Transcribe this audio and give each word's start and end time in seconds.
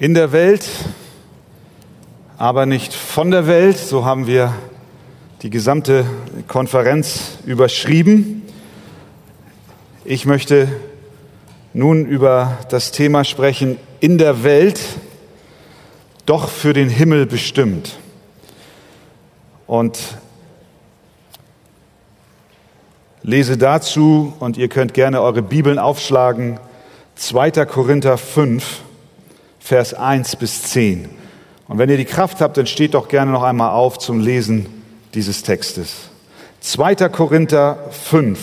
in 0.00 0.14
der 0.14 0.30
Welt, 0.30 0.64
aber 2.36 2.66
nicht 2.66 2.94
von 2.94 3.32
der 3.32 3.48
Welt. 3.48 3.78
So 3.78 4.04
haben 4.04 4.28
wir 4.28 4.54
die 5.42 5.50
gesamte 5.50 6.04
Konferenz 6.46 7.38
überschrieben. 7.46 8.42
Ich 10.04 10.24
möchte 10.24 10.68
nun 11.74 12.06
über 12.06 12.58
das 12.70 12.92
Thema 12.92 13.24
sprechen, 13.24 13.76
in 13.98 14.18
der 14.18 14.44
Welt, 14.44 14.80
doch 16.26 16.48
für 16.48 16.72
den 16.72 16.88
Himmel 16.88 17.26
bestimmt. 17.26 17.98
Und 19.66 19.98
lese 23.22 23.58
dazu, 23.58 24.32
und 24.38 24.56
ihr 24.56 24.68
könnt 24.68 24.94
gerne 24.94 25.20
eure 25.20 25.42
Bibeln 25.42 25.78
aufschlagen, 25.78 26.60
2. 27.16 27.50
Korinther 27.66 28.16
5, 28.16 28.82
Vers 29.68 29.92
1 29.92 30.36
bis 30.36 30.62
10. 30.62 31.10
Und 31.68 31.76
wenn 31.76 31.90
ihr 31.90 31.98
die 31.98 32.06
Kraft 32.06 32.40
habt, 32.40 32.56
dann 32.56 32.66
steht 32.66 32.94
doch 32.94 33.06
gerne 33.06 33.32
noch 33.32 33.42
einmal 33.42 33.72
auf 33.72 33.98
zum 33.98 34.18
Lesen 34.18 34.64
dieses 35.12 35.42
Textes. 35.42 36.08
2. 36.60 36.94
Korinther 37.10 37.78
5, 37.90 38.40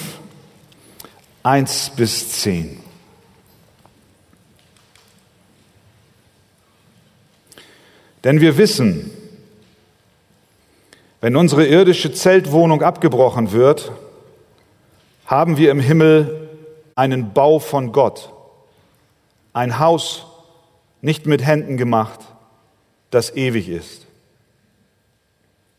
1 1.42 1.94
bis 1.96 2.30
10. 2.44 2.80
Denn 8.24 8.40
wir 8.40 8.60
wissen, 8.60 9.10
wenn 11.22 11.36
unsere 11.36 11.66
irdische 11.66 12.14
Zeltwohnung 12.14 12.84
abgebrochen 12.84 13.52
wird, 13.52 13.92
haben 15.26 15.58
wir 15.58 15.72
im 15.72 15.80
Himmel 15.80 16.52
einen 16.94 17.34
Bau 17.34 17.58
von 17.58 17.94
Gott, 17.94 18.32
ein 19.54 19.80
Haus 19.80 20.28
nicht 21.05 21.27
mit 21.27 21.45
Händen 21.45 21.77
gemacht, 21.77 22.20
das 23.12 23.36
ewig 23.36 23.70
ist. 23.70 24.08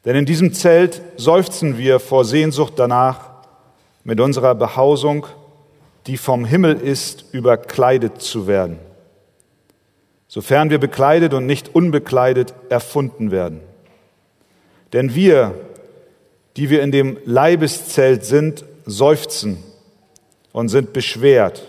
Denn 0.05 0.15
in 0.15 0.25
diesem 0.25 0.55
Zelt 0.55 1.03
seufzen 1.17 1.79
wir 1.79 1.99
vor 1.99 2.25
Sehnsucht 2.25 2.75
danach, 2.77 3.31
mit 4.05 4.21
unserer 4.21 4.55
Behausung, 4.55 5.27
die 6.07 6.17
vom 6.17 6.45
Himmel 6.45 6.77
ist, 6.77 7.25
überkleidet 7.33 8.23
zu 8.23 8.47
werden, 8.47 8.79
sofern 10.29 10.71
wir 10.71 10.79
bekleidet 10.79 11.35
und 11.35 11.45
nicht 11.45 11.75
unbekleidet 11.75 12.55
erfunden 12.69 13.33
werden. 13.33 13.63
Denn 14.93 15.17
wir, 15.17 15.57
die 16.57 16.71
wir 16.71 16.85
in 16.85 16.93
dem 16.93 17.19
Leibeszelt 17.25 18.25
sind, 18.25 18.65
seufzen 18.85 19.59
und 20.53 20.69
sind 20.69 20.93
beschwert, 20.93 21.65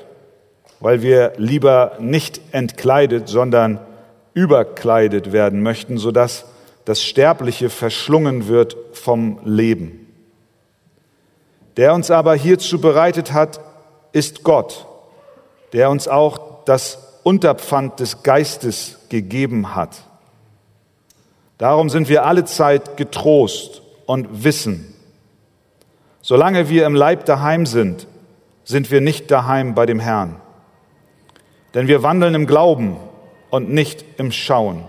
weil 0.79 1.01
wir 1.01 1.33
lieber 1.37 1.93
nicht 1.99 2.41
entkleidet, 2.51 3.27
sondern 3.27 3.79
überkleidet 4.33 5.31
werden 5.31 5.61
möchten, 5.61 5.97
sodass 5.97 6.45
das 6.85 7.01
Sterbliche 7.01 7.69
verschlungen 7.69 8.47
wird 8.47 8.77
vom 8.93 9.39
Leben. 9.43 10.07
Der 11.75 11.93
uns 11.93 12.11
aber 12.11 12.35
hierzu 12.35 12.79
bereitet 12.79 13.33
hat, 13.33 13.59
ist 14.11 14.43
Gott, 14.43 14.87
der 15.73 15.89
uns 15.89 16.07
auch 16.07 16.63
das 16.65 17.19
Unterpfand 17.23 17.99
des 17.99 18.23
Geistes 18.23 18.99
gegeben 19.09 19.75
hat. 19.75 19.97
Darum 21.57 21.89
sind 21.89 22.09
wir 22.09 22.25
alle 22.25 22.45
Zeit 22.45 22.97
getrost 22.97 23.81
und 24.05 24.43
wissen, 24.43 24.93
Solange 26.27 26.67
wir 26.67 26.85
im 26.85 26.93
Leib 26.93 27.23
daheim 27.23 27.65
sind, 27.65 28.05
sind 28.65 28.91
wir 28.91 28.99
nicht 28.99 29.31
daheim 29.31 29.75
bei 29.75 29.85
dem 29.85 30.01
Herrn. 30.01 30.35
Denn 31.73 31.87
wir 31.87 32.03
wandeln 32.03 32.35
im 32.35 32.47
Glauben 32.47 32.97
und 33.49 33.69
nicht 33.69 34.05
im 34.17 34.31
Schauen. 34.31 34.83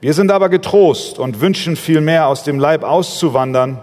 Wir 0.00 0.14
sind 0.14 0.30
aber 0.32 0.48
getrost 0.48 1.18
und 1.18 1.40
wünschen 1.40 1.76
vielmehr 1.76 2.26
aus 2.26 2.42
dem 2.42 2.58
Leib 2.58 2.82
auszuwandern 2.82 3.80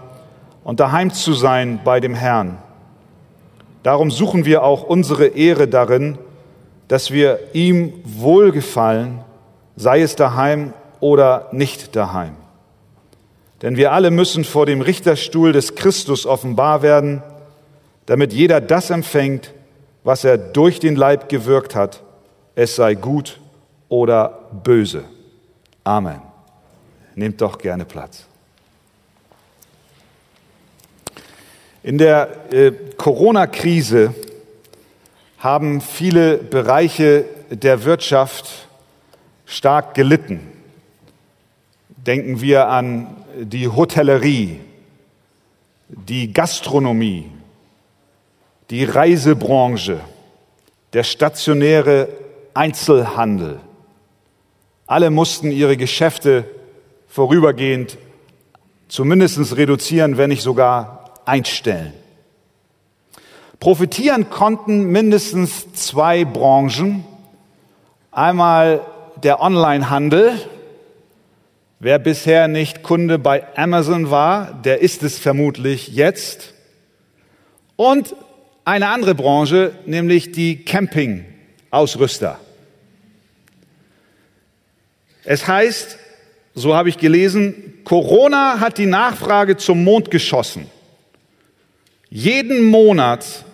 und 0.64 0.80
daheim 0.80 1.12
zu 1.12 1.32
sein 1.32 1.80
bei 1.84 2.00
dem 2.00 2.14
Herrn. 2.14 2.58
Darum 3.82 4.10
suchen 4.10 4.44
wir 4.44 4.62
auch 4.62 4.82
unsere 4.82 5.28
Ehre 5.28 5.66
darin, 5.66 6.18
dass 6.88 7.10
wir 7.10 7.38
ihm 7.54 7.94
wohlgefallen, 8.04 9.20
sei 9.76 10.02
es 10.02 10.16
daheim 10.16 10.74
oder 11.00 11.48
nicht 11.52 11.96
daheim. 11.96 12.36
Denn 13.62 13.76
wir 13.76 13.92
alle 13.92 14.10
müssen 14.10 14.44
vor 14.44 14.66
dem 14.66 14.80
Richterstuhl 14.80 15.52
des 15.52 15.74
Christus 15.74 16.26
offenbar 16.26 16.82
werden, 16.82 17.22
damit 18.06 18.32
jeder 18.32 18.60
das 18.60 18.90
empfängt, 18.90 19.52
was 20.02 20.24
er 20.24 20.38
durch 20.38 20.80
den 20.80 20.96
Leib 20.96 21.28
gewirkt 21.28 21.74
hat, 21.74 22.02
es 22.54 22.76
sei 22.76 22.94
gut 22.94 23.40
oder 23.88 24.48
böse. 24.62 25.04
Amen. 25.84 26.22
Nehmt 27.14 27.40
doch 27.40 27.58
gerne 27.58 27.84
Platz. 27.84 28.26
In 31.82 31.98
der 31.98 32.52
äh, 32.52 32.72
Corona-Krise 32.96 34.14
haben 35.38 35.80
viele 35.80 36.36
Bereiche 36.36 37.24
der 37.50 37.84
Wirtschaft 37.84 38.68
stark 39.46 39.94
gelitten. 39.94 40.40
Denken 41.88 42.40
wir 42.40 42.68
an 42.68 43.16
die 43.34 43.66
Hotellerie, 43.68 44.60
die 45.88 46.32
Gastronomie, 46.32 47.30
die 48.70 48.84
Reisebranche, 48.84 50.00
der 50.92 51.02
stationäre 51.02 52.08
Einzelhandel. 52.54 53.60
Alle 54.86 55.10
mussten 55.10 55.50
ihre 55.50 55.76
Geschäfte 55.76 56.44
vorübergehend 57.08 57.98
zumindest 58.88 59.56
reduzieren, 59.56 60.16
wenn 60.16 60.30
nicht 60.30 60.42
sogar 60.42 61.14
einstellen. 61.24 61.92
Profitieren 63.58 64.30
konnten 64.30 64.84
mindestens 64.86 65.72
zwei 65.74 66.24
Branchen. 66.24 67.04
Einmal 68.10 68.80
der 69.22 69.40
Onlinehandel, 69.42 70.32
Wer 71.82 71.98
bisher 71.98 72.46
nicht 72.46 72.82
Kunde 72.82 73.18
bei 73.18 73.56
Amazon 73.56 74.10
war, 74.10 74.52
der 74.52 74.82
ist 74.82 75.02
es 75.02 75.18
vermutlich 75.18 75.88
jetzt. 75.88 76.52
Und 77.76 78.14
eine 78.70 78.86
andere 78.88 79.16
Branche, 79.16 79.72
nämlich 79.84 80.30
die 80.30 80.64
Campingausrüster. 80.64 82.38
Es 85.24 85.48
heißt, 85.48 85.98
so 86.54 86.76
habe 86.76 86.88
ich 86.88 86.96
gelesen, 86.96 87.80
Corona 87.82 88.60
hat 88.60 88.78
die 88.78 88.86
Nachfrage 88.86 89.56
zum 89.56 89.82
Mond 89.82 90.12
geschossen. 90.12 90.66
Jeden 92.10 92.62
Monat 92.62 93.44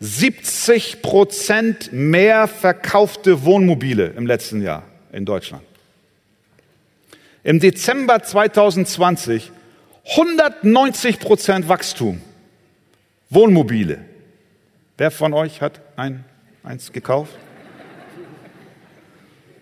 70 0.00 1.02
Prozent 1.02 1.92
mehr 1.92 2.48
verkaufte 2.48 3.44
Wohnmobile 3.44 4.08
im 4.16 4.26
letzten 4.26 4.60
Jahr 4.60 4.82
in 5.12 5.24
Deutschland. 5.24 5.62
Im 7.44 7.60
Dezember 7.60 8.24
2020 8.24 9.52
190 10.16 11.20
Prozent 11.20 11.68
Wachstum. 11.68 12.20
Wohnmobile. 13.30 14.11
Wer 14.98 15.10
von 15.10 15.32
euch 15.32 15.60
hat 15.60 15.80
ein, 15.96 16.24
eins 16.62 16.92
gekauft? 16.92 17.32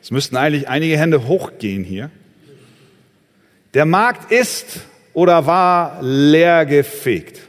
Es 0.03 0.11
müssten 0.11 0.37
eigentlich 0.37 0.69
einige 0.69 0.99
Hände 0.99 1.27
hochgehen 1.27 1.85
hier. 1.85 2.11
Der 3.75 3.85
Markt 3.85 4.33
ist 4.33 4.81
oder 5.13 5.47
war 5.47 6.03
leer 6.03 6.67
gefegt. 6.67 7.41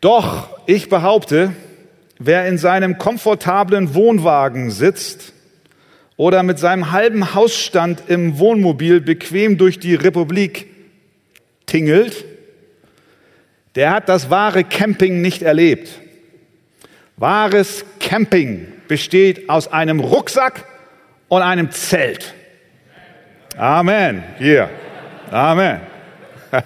Doch 0.00 0.48
ich 0.66 0.88
behaupte, 0.88 1.52
wer 2.18 2.46
in 2.46 2.58
seinem 2.58 2.98
komfortablen 2.98 3.94
Wohnwagen 3.94 4.70
sitzt, 4.70 5.34
oder 6.16 6.42
mit 6.42 6.58
seinem 6.58 6.92
halben 6.92 7.34
Hausstand 7.34 8.04
im 8.08 8.38
Wohnmobil 8.38 9.00
bequem 9.00 9.58
durch 9.58 9.78
die 9.78 9.94
Republik 9.94 10.68
tingelt, 11.66 12.24
der 13.74 13.90
hat 13.90 14.08
das 14.08 14.30
wahre 14.30 14.64
Camping 14.64 15.20
nicht 15.20 15.42
erlebt. 15.42 16.00
Wahres 17.16 17.84
Camping 18.00 18.72
besteht 18.88 19.48
aus 19.48 19.72
einem 19.72 20.00
Rucksack 20.00 20.66
und 21.28 21.42
einem 21.42 21.70
Zelt. 21.70 22.34
Amen. 23.56 24.24
Hier. 24.38 24.68
Amen. 25.30 25.80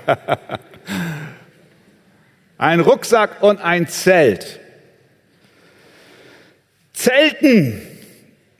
ein 2.59 2.81
Rucksack 2.81 3.43
und 3.43 3.61
ein 3.61 3.89
Zelt. 3.89 4.61
Zelten 6.93 7.81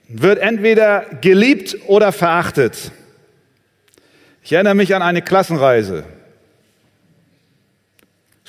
wird 0.07 0.39
entweder 0.39 1.05
geliebt 1.21 1.77
oder 1.87 2.11
verachtet. 2.11 2.91
Ich 4.43 4.53
erinnere 4.53 4.75
mich 4.75 4.95
an 4.95 5.01
eine 5.01 5.21
Klassenreise. 5.21 6.05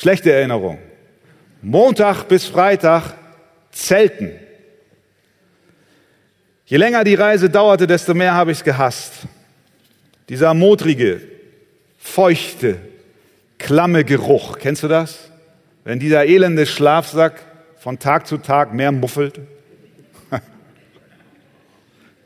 Schlechte 0.01 0.33
Erinnerung. 0.33 0.79
Montag 1.61 2.25
bis 2.25 2.47
Freitag 2.47 3.13
zelten. 3.71 4.31
Je 6.65 6.79
länger 6.79 7.05
die 7.05 7.17
Reise 7.17 7.51
dauerte, 7.51 7.87
desto 7.87 8.15
mehr 8.15 8.33
habe 8.33 8.51
ich 8.51 8.59
es 8.59 8.65
gehasst. 8.65 9.13
Dieser 10.31 10.55
modrige, 10.55 11.21
feuchte, 11.99 12.79
klamme 13.59 14.07
Geruch, 14.07 14.59
kennst 14.59 14.85
du 14.85 14.89
das? 14.89 15.31
Wenn 15.85 15.99
dieser 15.99 16.25
elende 16.25 16.65
Schlafsack 16.65 17.43
von 17.77 17.99
Tag 17.99 18.27
zu 18.27 18.39
Tag 18.39 18.73
mehr 18.73 18.93
muffelt. 18.93 19.39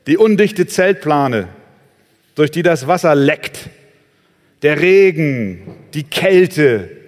Die 0.06 0.16
undichte 0.16 0.68
Zeltplane, 0.68 1.48
durch 2.36 2.52
die 2.52 2.62
das 2.62 2.86
Wasser 2.86 3.16
leckt. 3.16 3.68
Der 4.62 4.80
Regen, 4.80 5.74
die 5.92 6.04
Kälte, 6.04 7.03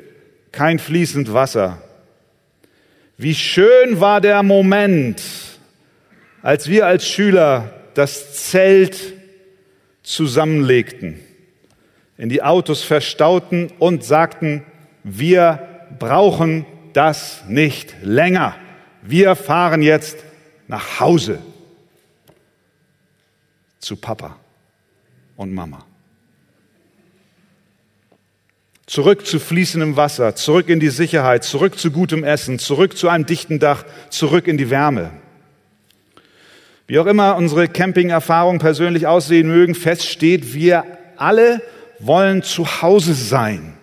kein 0.56 0.78
fließend 0.78 1.34
Wasser. 1.34 1.82
Wie 3.18 3.34
schön 3.34 4.00
war 4.00 4.22
der 4.22 4.42
Moment, 4.42 5.22
als 6.40 6.68
wir 6.68 6.86
als 6.86 7.06
Schüler 7.06 7.74
das 7.92 8.50
Zelt 8.50 9.12
zusammenlegten, 10.02 11.20
in 12.16 12.30
die 12.30 12.42
Autos 12.42 12.82
verstauten 12.82 13.70
und 13.78 14.02
sagten, 14.02 14.64
wir 15.04 15.86
brauchen 15.98 16.64
das 16.94 17.44
nicht 17.46 17.94
länger. 18.02 18.56
Wir 19.02 19.36
fahren 19.36 19.82
jetzt 19.82 20.24
nach 20.68 21.00
Hause 21.00 21.38
zu 23.78 23.96
Papa 23.96 24.36
und 25.36 25.52
Mama. 25.52 25.84
Zurück 28.86 29.26
zu 29.26 29.40
fließendem 29.40 29.96
Wasser, 29.96 30.36
zurück 30.36 30.68
in 30.68 30.78
die 30.78 30.90
Sicherheit, 30.90 31.42
zurück 31.42 31.76
zu 31.76 31.90
gutem 31.90 32.22
Essen, 32.22 32.60
zurück 32.60 32.96
zu 32.96 33.08
einem 33.08 33.26
dichten 33.26 33.58
Dach, 33.58 33.84
zurück 34.10 34.46
in 34.46 34.58
die 34.58 34.70
Wärme. 34.70 35.10
Wie 36.86 37.00
auch 37.00 37.06
immer 37.06 37.34
unsere 37.34 37.66
Camping-Erfahrungen 37.66 38.60
persönlich 38.60 39.08
aussehen 39.08 39.48
mögen, 39.48 39.74
feststeht, 39.74 40.54
wir 40.54 40.84
alle 41.16 41.60
wollen 41.98 42.44
zu 42.44 42.80
Hause 42.80 43.14
sein. 43.14 43.74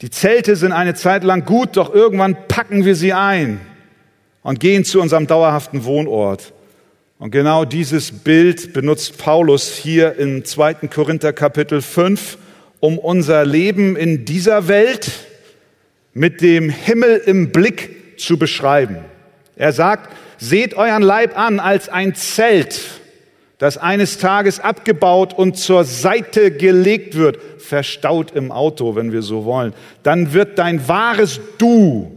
Die 0.00 0.10
Zelte 0.10 0.54
sind 0.54 0.70
eine 0.70 0.94
Zeit 0.94 1.24
lang 1.24 1.44
gut, 1.44 1.76
doch 1.76 1.92
irgendwann 1.92 2.36
packen 2.46 2.84
wir 2.84 2.94
sie 2.94 3.12
ein 3.12 3.60
und 4.42 4.60
gehen 4.60 4.84
zu 4.84 5.00
unserem 5.00 5.26
dauerhaften 5.26 5.84
Wohnort. 5.84 6.52
Und 7.18 7.32
genau 7.32 7.64
dieses 7.64 8.12
Bild 8.12 8.72
benutzt 8.72 9.18
Paulus 9.18 9.74
hier 9.74 10.14
im 10.14 10.44
2. 10.44 10.74
Korinther 10.86 11.32
Kapitel 11.32 11.82
5, 11.82 12.38
um 12.80 12.98
unser 12.98 13.44
Leben 13.44 13.96
in 13.96 14.24
dieser 14.24 14.68
Welt 14.68 15.10
mit 16.12 16.40
dem 16.40 16.70
Himmel 16.70 17.22
im 17.26 17.50
Blick 17.50 18.18
zu 18.18 18.38
beschreiben. 18.38 18.98
Er 19.56 19.72
sagt, 19.72 20.14
seht 20.38 20.74
euren 20.74 21.02
Leib 21.02 21.38
an 21.38 21.60
als 21.60 21.88
ein 21.88 22.14
Zelt, 22.14 22.80
das 23.58 23.76
eines 23.76 24.18
Tages 24.18 24.60
abgebaut 24.60 25.34
und 25.34 25.56
zur 25.56 25.84
Seite 25.84 26.52
gelegt 26.52 27.16
wird, 27.16 27.38
verstaut 27.60 28.30
im 28.34 28.52
Auto, 28.52 28.94
wenn 28.94 29.12
wir 29.12 29.22
so 29.22 29.44
wollen. 29.44 29.74
Dann 30.02 30.32
wird 30.32 30.58
dein 30.58 30.86
wahres 30.88 31.40
Du 31.58 32.12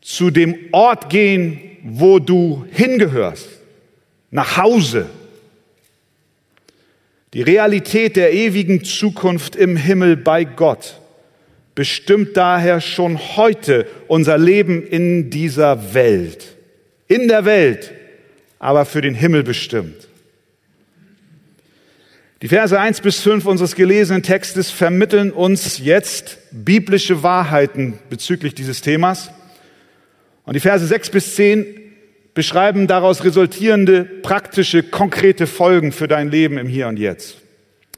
zu 0.00 0.30
dem 0.30 0.56
Ort 0.70 1.10
gehen, 1.10 1.60
wo 1.82 2.18
du 2.18 2.64
hingehörst, 2.70 3.48
nach 4.30 4.56
Hause. 4.56 5.06
Die 7.34 7.42
Realität 7.42 8.16
der 8.16 8.32
ewigen 8.32 8.84
Zukunft 8.84 9.56
im 9.56 9.76
Himmel 9.76 10.16
bei 10.16 10.44
Gott 10.44 11.00
bestimmt 11.74 12.36
daher 12.36 12.80
schon 12.80 13.18
heute 13.36 13.86
unser 14.06 14.38
Leben 14.38 14.86
in 14.86 15.30
dieser 15.30 15.94
Welt 15.94 16.54
in 17.08 17.28
der 17.28 17.44
Welt, 17.44 17.92
aber 18.58 18.84
für 18.84 19.00
den 19.00 19.14
Himmel 19.14 19.42
bestimmt. 19.42 20.08
Die 22.42 22.48
Verse 22.48 22.78
1 22.78 23.00
bis 23.00 23.20
5 23.20 23.46
unseres 23.46 23.74
gelesenen 23.74 24.22
Textes 24.22 24.70
vermitteln 24.70 25.30
uns 25.30 25.78
jetzt 25.78 26.38
biblische 26.50 27.22
Wahrheiten 27.22 27.98
bezüglich 28.10 28.54
dieses 28.54 28.82
Themas. 28.82 29.30
Und 30.44 30.54
die 30.54 30.60
Verse 30.60 30.86
6 30.86 31.10
bis 31.10 31.34
10 31.36 31.83
beschreiben 32.34 32.86
daraus 32.86 33.24
resultierende 33.24 34.04
praktische, 34.04 34.82
konkrete 34.82 35.46
Folgen 35.46 35.92
für 35.92 36.08
dein 36.08 36.30
Leben 36.30 36.58
im 36.58 36.66
Hier 36.66 36.88
und 36.88 36.98
Jetzt. 36.98 37.38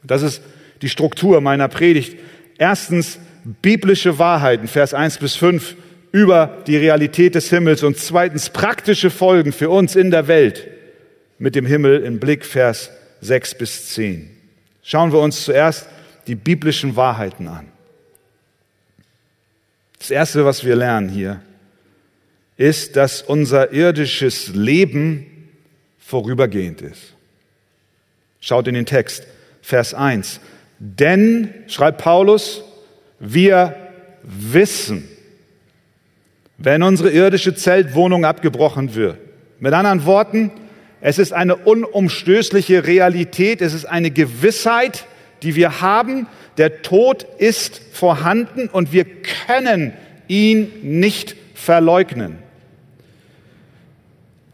Das 0.03 0.21
ist 0.21 0.41
die 0.81 0.89
Struktur 0.89 1.41
meiner 1.41 1.67
Predigt. 1.67 2.17
Erstens 2.57 3.19
biblische 3.61 4.19
Wahrheiten, 4.19 4.67
Vers 4.67 4.93
1 4.93 5.17
bis 5.17 5.35
5 5.35 5.75
über 6.11 6.63
die 6.67 6.77
Realität 6.77 7.35
des 7.35 7.49
Himmels 7.49 7.83
und 7.83 7.97
zweitens 7.97 8.49
praktische 8.49 9.09
Folgen 9.09 9.51
für 9.51 9.69
uns 9.69 9.95
in 9.95 10.11
der 10.11 10.27
Welt 10.27 10.67
mit 11.39 11.55
dem 11.55 11.65
Himmel 11.65 12.03
im 12.03 12.19
Blick, 12.19 12.45
Vers 12.45 12.91
6 13.21 13.55
bis 13.55 13.89
10. 13.89 14.29
Schauen 14.83 15.11
wir 15.11 15.19
uns 15.19 15.43
zuerst 15.43 15.87
die 16.27 16.35
biblischen 16.35 16.95
Wahrheiten 16.95 17.47
an. 17.47 17.67
Das 19.99 20.11
Erste, 20.11 20.45
was 20.45 20.63
wir 20.63 20.75
lernen 20.75 21.09
hier, 21.09 21.41
ist, 22.57 22.95
dass 22.95 23.21
unser 23.21 23.71
irdisches 23.71 24.49
Leben 24.49 25.25
vorübergehend 25.99 26.81
ist. 26.81 27.15
Schaut 28.39 28.67
in 28.67 28.73
den 28.73 28.85
Text, 28.85 29.25
Vers 29.61 29.93
1. 29.93 30.39
Denn, 30.79 31.53
schreibt 31.67 31.99
Paulus, 31.99 32.63
wir 33.19 33.75
wissen, 34.23 35.07
wenn 36.57 36.83
unsere 36.83 37.11
irdische 37.11 37.55
Zeltwohnung 37.55 38.25
abgebrochen 38.25 38.95
wird. 38.95 39.17
Mit 39.59 39.73
anderen 39.73 40.05
Worten, 40.05 40.51
es 41.01 41.19
ist 41.19 41.33
eine 41.33 41.55
unumstößliche 41.55 42.85
Realität, 42.87 43.61
es 43.61 43.73
ist 43.73 43.85
eine 43.85 44.11
Gewissheit, 44.11 45.05
die 45.43 45.55
wir 45.55 45.81
haben. 45.81 46.27
Der 46.57 46.81
Tod 46.81 47.25
ist 47.37 47.81
vorhanden 47.91 48.67
und 48.67 48.91
wir 48.93 49.05
können 49.47 49.93
ihn 50.27 50.71
nicht 50.81 51.35
verleugnen. 51.53 52.46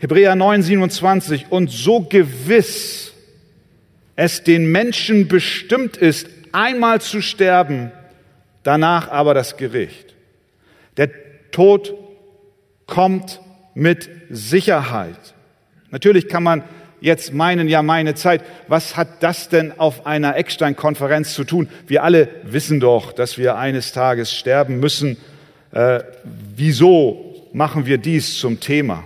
Hebräer 0.03 0.35
9, 0.35 0.63
27. 0.63 1.45
Und 1.49 1.71
so 1.71 2.01
gewiss 2.01 3.13
es 4.17 4.43
den 4.43 4.69
Menschen 4.69 5.29
bestimmt 5.29 5.95
ist, 5.95 6.27
einmal 6.51 6.99
zu 6.99 7.21
sterben, 7.21 7.89
danach 8.63 9.07
aber 9.07 9.33
das 9.33 9.55
Gericht. 9.55 10.13
Der 10.97 11.09
Tod 11.51 11.93
kommt 12.85 13.39
mit 13.75 14.09
Sicherheit. 14.29 15.35
Natürlich 15.89 16.27
kann 16.27 16.43
man 16.43 16.63
jetzt 16.99 17.33
meinen, 17.33 17.69
ja 17.69 17.81
meine 17.81 18.13
Zeit, 18.13 18.43
was 18.67 18.97
hat 18.97 19.23
das 19.23 19.47
denn 19.47 19.71
auf 19.79 20.05
einer 20.05 20.35
Eckstein-Konferenz 20.35 21.33
zu 21.33 21.45
tun? 21.45 21.69
Wir 21.87 22.03
alle 22.03 22.27
wissen 22.43 22.81
doch, 22.81 23.13
dass 23.13 23.37
wir 23.37 23.55
eines 23.55 23.93
Tages 23.93 24.33
sterben 24.33 24.81
müssen. 24.81 25.15
Äh, 25.71 26.01
wieso 26.57 27.49
machen 27.53 27.85
wir 27.85 27.97
dies 27.97 28.37
zum 28.37 28.59
Thema? 28.59 29.05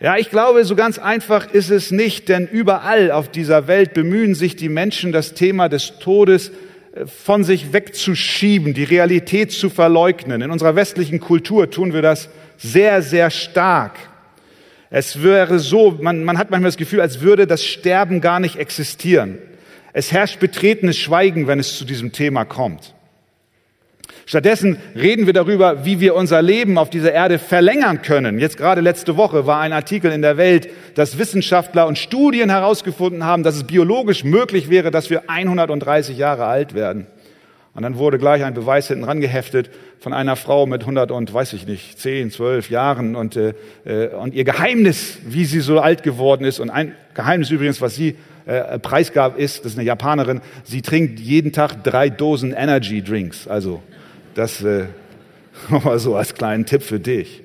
Ja, 0.00 0.16
ich 0.16 0.28
glaube, 0.28 0.64
so 0.64 0.74
ganz 0.74 0.98
einfach 0.98 1.52
ist 1.52 1.70
es 1.70 1.90
nicht, 1.90 2.28
denn 2.28 2.48
überall 2.48 3.12
auf 3.12 3.30
dieser 3.30 3.68
Welt 3.68 3.94
bemühen 3.94 4.34
sich 4.34 4.56
die 4.56 4.68
Menschen, 4.68 5.12
das 5.12 5.34
Thema 5.34 5.68
des 5.68 5.98
Todes 6.00 6.50
von 7.06 7.44
sich 7.44 7.72
wegzuschieben, 7.72 8.74
die 8.74 8.84
Realität 8.84 9.52
zu 9.52 9.70
verleugnen. 9.70 10.42
In 10.42 10.50
unserer 10.50 10.76
westlichen 10.76 11.20
Kultur 11.20 11.70
tun 11.70 11.92
wir 11.92 12.02
das 12.02 12.28
sehr, 12.56 13.02
sehr 13.02 13.30
stark. 13.30 13.96
Es 14.90 15.22
wäre 15.22 15.58
so, 15.58 15.96
man, 16.00 16.24
man 16.24 16.38
hat 16.38 16.50
manchmal 16.50 16.68
das 16.68 16.76
Gefühl, 16.76 17.00
als 17.00 17.20
würde 17.20 17.46
das 17.46 17.64
Sterben 17.64 18.20
gar 18.20 18.38
nicht 18.40 18.56
existieren. 18.56 19.38
Es 19.92 20.12
herrscht 20.12 20.40
betretenes 20.40 20.96
Schweigen, 20.98 21.46
wenn 21.46 21.58
es 21.58 21.76
zu 21.78 21.84
diesem 21.84 22.12
Thema 22.12 22.44
kommt. 22.44 22.94
Stattdessen 24.26 24.78
reden 24.94 25.26
wir 25.26 25.32
darüber, 25.32 25.84
wie 25.84 26.00
wir 26.00 26.14
unser 26.14 26.40
Leben 26.40 26.78
auf 26.78 26.90
dieser 26.90 27.12
Erde 27.12 27.38
verlängern 27.38 28.02
können. 28.02 28.38
Jetzt 28.38 28.56
gerade 28.56 28.80
letzte 28.80 29.16
Woche 29.16 29.46
war 29.46 29.60
ein 29.60 29.72
Artikel 29.72 30.12
in 30.12 30.22
der 30.22 30.36
Welt, 30.36 30.68
dass 30.94 31.18
Wissenschaftler 31.18 31.86
und 31.86 31.98
Studien 31.98 32.50
herausgefunden 32.50 33.24
haben, 33.24 33.42
dass 33.42 33.56
es 33.56 33.64
biologisch 33.64 34.24
möglich 34.24 34.70
wäre, 34.70 34.90
dass 34.90 35.10
wir 35.10 35.28
130 35.28 36.16
Jahre 36.16 36.46
alt 36.46 36.74
werden. 36.74 37.06
Und 37.74 37.82
dann 37.82 37.98
wurde 37.98 38.18
gleich 38.18 38.44
ein 38.44 38.54
Beweis 38.54 38.86
hinten 38.86 39.04
rangeheftet 39.04 39.68
von 39.98 40.12
einer 40.12 40.36
Frau 40.36 40.64
mit 40.64 40.82
100 40.82 41.10
und 41.10 41.34
weiß 41.34 41.54
ich 41.54 41.66
nicht, 41.66 41.98
10, 41.98 42.30
12 42.30 42.70
Jahren 42.70 43.16
und, 43.16 43.36
äh, 43.36 43.54
äh, 43.84 44.08
und 44.14 44.32
ihr 44.32 44.44
Geheimnis, 44.44 45.18
wie 45.26 45.44
sie 45.44 45.60
so 45.60 45.80
alt 45.80 46.04
geworden 46.04 46.44
ist. 46.44 46.60
Und 46.60 46.70
ein 46.70 46.94
Geheimnis 47.14 47.50
übrigens, 47.50 47.80
was 47.80 47.96
sie 47.96 48.16
äh, 48.46 48.78
preisgab, 48.78 49.38
ist, 49.38 49.64
das 49.64 49.72
ist 49.72 49.78
eine 49.78 49.86
Japanerin, 49.86 50.40
sie 50.64 50.82
trinkt 50.82 51.18
jeden 51.20 51.52
Tag 51.52 51.82
drei 51.84 52.10
Dosen 52.10 52.52
Energy 52.52 53.02
Drinks. 53.02 53.48
Also 53.48 53.82
das 54.34 54.62
äh, 54.62 54.86
mal 55.68 55.98
so 55.98 56.16
als 56.16 56.34
kleinen 56.34 56.66
Tipp 56.66 56.82
für 56.82 57.00
dich. 57.00 57.42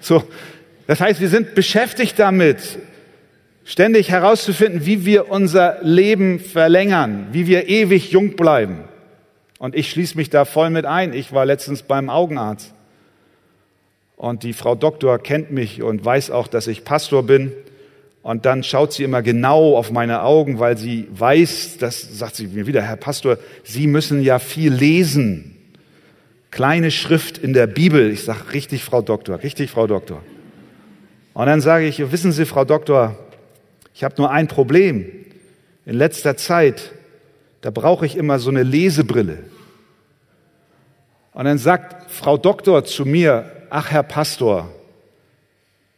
So, 0.00 0.24
das 0.86 1.00
heißt, 1.00 1.20
wir 1.20 1.28
sind 1.28 1.54
beschäftigt 1.54 2.18
damit, 2.18 2.78
ständig 3.64 4.10
herauszufinden, 4.10 4.84
wie 4.84 5.06
wir 5.06 5.30
unser 5.30 5.78
Leben 5.82 6.40
verlängern, 6.40 7.28
wie 7.32 7.46
wir 7.46 7.68
ewig 7.68 8.10
jung 8.10 8.34
bleiben. 8.34 8.84
Und 9.58 9.76
ich 9.76 9.90
schließe 9.90 10.16
mich 10.16 10.28
da 10.28 10.44
voll 10.44 10.70
mit 10.70 10.84
ein. 10.84 11.12
Ich 11.12 11.32
war 11.32 11.46
letztens 11.46 11.82
beim 11.84 12.10
Augenarzt. 12.10 12.74
und 14.16 14.42
die 14.42 14.52
Frau 14.52 14.74
Doktor 14.74 15.18
kennt 15.18 15.52
mich 15.52 15.82
und 15.82 16.04
weiß 16.04 16.30
auch, 16.30 16.48
dass 16.48 16.66
ich 16.66 16.84
Pastor 16.84 17.22
bin. 17.22 17.52
Und 18.22 18.46
dann 18.46 18.62
schaut 18.62 18.92
sie 18.92 19.02
immer 19.02 19.20
genau 19.20 19.76
auf 19.76 19.90
meine 19.90 20.22
Augen, 20.22 20.60
weil 20.60 20.78
sie 20.78 21.08
weiß, 21.10 21.78
das 21.78 22.18
sagt 22.18 22.36
sie 22.36 22.46
mir 22.46 22.66
wieder, 22.66 22.80
Herr 22.82 22.96
Pastor, 22.96 23.36
Sie 23.64 23.88
müssen 23.88 24.22
ja 24.22 24.38
viel 24.38 24.72
lesen. 24.72 25.56
Kleine 26.52 26.90
Schrift 26.92 27.38
in 27.38 27.52
der 27.52 27.66
Bibel. 27.66 28.10
Ich 28.12 28.22
sage, 28.22 28.52
richtig, 28.52 28.84
Frau 28.84 29.02
Doktor, 29.02 29.42
richtig, 29.42 29.70
Frau 29.70 29.88
Doktor. 29.88 30.22
Und 31.34 31.46
dann 31.46 31.60
sage 31.60 31.86
ich, 31.86 32.12
wissen 32.12 32.30
Sie, 32.30 32.44
Frau 32.44 32.64
Doktor, 32.64 33.16
ich 33.94 34.04
habe 34.04 34.14
nur 34.18 34.30
ein 34.30 34.46
Problem. 34.46 35.06
In 35.84 35.96
letzter 35.96 36.36
Zeit, 36.36 36.92
da 37.62 37.70
brauche 37.70 38.06
ich 38.06 38.16
immer 38.16 38.38
so 38.38 38.50
eine 38.50 38.62
Lesebrille. 38.62 39.38
Und 41.32 41.44
dann 41.46 41.58
sagt 41.58 42.10
Frau 42.10 42.36
Doktor 42.36 42.84
zu 42.84 43.04
mir, 43.04 43.50
ach 43.70 43.90
Herr 43.90 44.04
Pastor, 44.04 44.70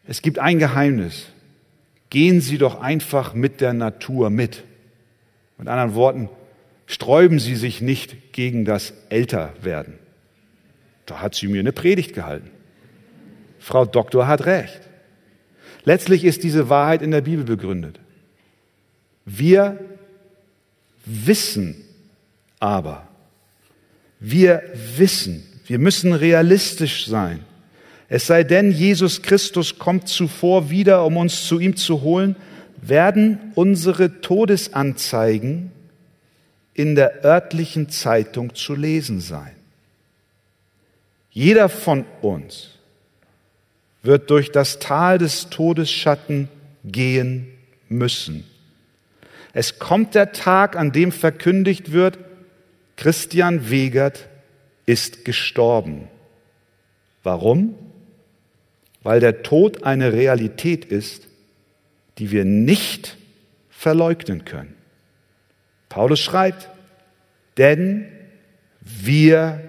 es 0.06 0.22
gibt 0.22 0.38
ein 0.38 0.58
Geheimnis. 0.58 1.26
Gehen 2.14 2.40
Sie 2.40 2.58
doch 2.58 2.80
einfach 2.80 3.34
mit 3.34 3.60
der 3.60 3.72
Natur 3.72 4.30
mit. 4.30 4.62
Mit 5.58 5.66
anderen 5.66 5.96
Worten, 5.96 6.28
sträuben 6.86 7.40
Sie 7.40 7.56
sich 7.56 7.80
nicht 7.80 8.32
gegen 8.32 8.64
das 8.64 8.94
Älterwerden. 9.08 9.94
Da 11.06 11.20
hat 11.20 11.34
sie 11.34 11.48
mir 11.48 11.58
eine 11.58 11.72
Predigt 11.72 12.14
gehalten. 12.14 12.52
Frau 13.58 13.84
Doktor 13.84 14.28
hat 14.28 14.46
recht. 14.46 14.80
Letztlich 15.82 16.24
ist 16.24 16.44
diese 16.44 16.68
Wahrheit 16.68 17.02
in 17.02 17.10
der 17.10 17.22
Bibel 17.22 17.44
begründet. 17.44 17.98
Wir 19.24 19.80
wissen 21.04 21.82
aber, 22.60 23.08
wir 24.20 24.62
wissen, 24.96 25.42
wir 25.66 25.80
müssen 25.80 26.12
realistisch 26.12 27.08
sein. 27.08 27.40
Es 28.14 28.28
sei 28.28 28.44
denn, 28.44 28.70
Jesus 28.70 29.22
Christus 29.22 29.76
kommt 29.80 30.06
zuvor 30.06 30.70
wieder, 30.70 31.04
um 31.04 31.16
uns 31.16 31.48
zu 31.48 31.58
ihm 31.58 31.74
zu 31.74 32.02
holen, 32.02 32.36
werden 32.80 33.40
unsere 33.56 34.20
Todesanzeigen 34.20 35.72
in 36.74 36.94
der 36.94 37.24
örtlichen 37.24 37.88
Zeitung 37.88 38.54
zu 38.54 38.76
lesen 38.76 39.20
sein. 39.20 39.50
Jeder 41.30 41.68
von 41.68 42.04
uns 42.22 42.78
wird 44.04 44.30
durch 44.30 44.52
das 44.52 44.78
Tal 44.78 45.18
des 45.18 45.50
Todesschatten 45.50 46.48
gehen 46.84 47.48
müssen. 47.88 48.44
Es 49.52 49.80
kommt 49.80 50.14
der 50.14 50.30
Tag, 50.30 50.76
an 50.76 50.92
dem 50.92 51.10
verkündigt 51.10 51.90
wird, 51.90 52.20
Christian 52.94 53.70
Wegert 53.70 54.28
ist 54.86 55.24
gestorben. 55.24 56.06
Warum? 57.24 57.74
Weil 59.04 59.20
der 59.20 59.44
Tod 59.44 59.84
eine 59.84 60.12
Realität 60.12 60.84
ist, 60.84 61.28
die 62.18 62.32
wir 62.32 62.44
nicht 62.44 63.16
verleugnen 63.70 64.44
können. 64.44 64.74
Paulus 65.88 66.18
schreibt, 66.18 66.68
denn 67.56 68.08
wir 68.80 69.60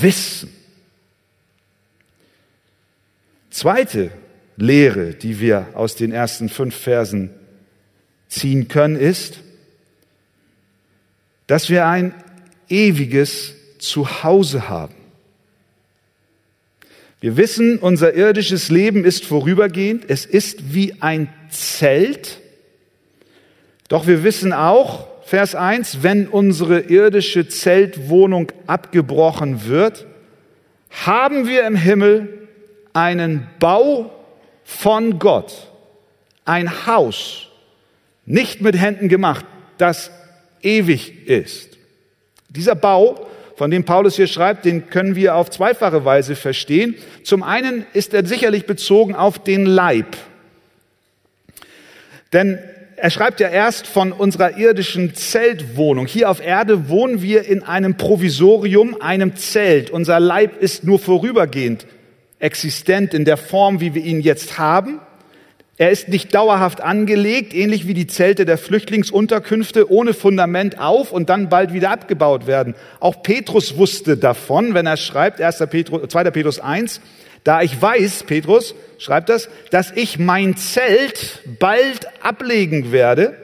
wissen. 0.00 0.50
Zweite 3.50 4.10
Lehre, 4.56 5.14
die 5.14 5.38
wir 5.38 5.68
aus 5.74 5.94
den 5.94 6.10
ersten 6.10 6.48
fünf 6.48 6.74
Versen 6.74 7.30
ziehen 8.28 8.68
können, 8.68 8.96
ist, 8.96 9.40
dass 11.46 11.68
wir 11.68 11.86
ein 11.86 12.14
ewiges 12.68 13.54
Zuhause 13.78 14.68
haben. 14.68 14.94
Wir 17.22 17.36
wissen, 17.36 17.78
unser 17.78 18.14
irdisches 18.14 18.68
Leben 18.68 19.04
ist 19.04 19.24
vorübergehend, 19.24 20.06
es 20.08 20.26
ist 20.26 20.74
wie 20.74 20.96
ein 21.00 21.32
Zelt. 21.50 22.40
Doch 23.88 24.08
wir 24.08 24.24
wissen 24.24 24.52
auch, 24.52 25.06
Vers 25.24 25.54
1, 25.54 26.02
wenn 26.02 26.26
unsere 26.26 26.80
irdische 26.80 27.46
Zeltwohnung 27.46 28.50
abgebrochen 28.66 29.66
wird, 29.66 30.04
haben 30.90 31.46
wir 31.46 31.64
im 31.64 31.76
Himmel 31.76 32.48
einen 32.92 33.46
Bau 33.60 34.12
von 34.64 35.20
Gott, 35.20 35.70
ein 36.44 36.88
Haus, 36.88 37.46
nicht 38.26 38.62
mit 38.62 38.76
Händen 38.76 39.08
gemacht, 39.08 39.46
das 39.78 40.10
ewig 40.60 41.28
ist. 41.28 41.78
Dieser 42.48 42.74
Bau, 42.74 43.28
von 43.56 43.70
dem 43.70 43.84
Paulus 43.84 44.16
hier 44.16 44.26
schreibt, 44.26 44.64
den 44.64 44.88
können 44.88 45.16
wir 45.16 45.36
auf 45.36 45.50
zweifache 45.50 46.04
Weise 46.04 46.36
verstehen. 46.36 46.96
Zum 47.22 47.42
einen 47.42 47.86
ist 47.92 48.14
er 48.14 48.26
sicherlich 48.26 48.66
bezogen 48.66 49.14
auf 49.14 49.38
den 49.38 49.66
Leib. 49.66 50.16
Denn 52.32 52.58
er 52.96 53.10
schreibt 53.10 53.40
ja 53.40 53.48
erst 53.48 53.86
von 53.86 54.12
unserer 54.12 54.56
irdischen 54.56 55.14
Zeltwohnung. 55.14 56.06
Hier 56.06 56.30
auf 56.30 56.44
Erde 56.44 56.88
wohnen 56.88 57.20
wir 57.20 57.44
in 57.44 57.62
einem 57.62 57.96
Provisorium, 57.96 58.96
einem 59.00 59.36
Zelt. 59.36 59.90
Unser 59.90 60.20
Leib 60.20 60.60
ist 60.62 60.84
nur 60.84 60.98
vorübergehend 60.98 61.86
existent 62.38 63.14
in 63.14 63.24
der 63.24 63.36
Form, 63.36 63.80
wie 63.80 63.94
wir 63.94 64.04
ihn 64.04 64.20
jetzt 64.20 64.58
haben. 64.58 65.00
Er 65.78 65.90
ist 65.90 66.08
nicht 66.08 66.34
dauerhaft 66.34 66.82
angelegt, 66.82 67.54
ähnlich 67.54 67.86
wie 67.86 67.94
die 67.94 68.06
Zelte 68.06 68.44
der 68.44 68.58
Flüchtlingsunterkünfte, 68.58 69.90
ohne 69.90 70.12
Fundament 70.12 70.78
auf 70.78 71.12
und 71.12 71.30
dann 71.30 71.48
bald 71.48 71.72
wieder 71.72 71.90
abgebaut 71.90 72.46
werden. 72.46 72.74
Auch 73.00 73.22
Petrus 73.22 73.78
wusste 73.78 74.18
davon, 74.18 74.74
wenn 74.74 74.86
er 74.86 74.98
schreibt, 74.98 75.40
1. 75.40 75.64
Petrus, 75.70 76.08
2. 76.08 76.30
Petrus 76.30 76.60
1, 76.60 77.00
da 77.42 77.62
ich 77.62 77.80
weiß, 77.80 78.24
Petrus 78.24 78.74
schreibt 78.98 79.30
das, 79.30 79.48
dass 79.70 79.90
ich 79.92 80.18
mein 80.18 80.56
Zelt 80.56 81.40
bald 81.58 82.06
ablegen 82.22 82.92
werde, 82.92 83.34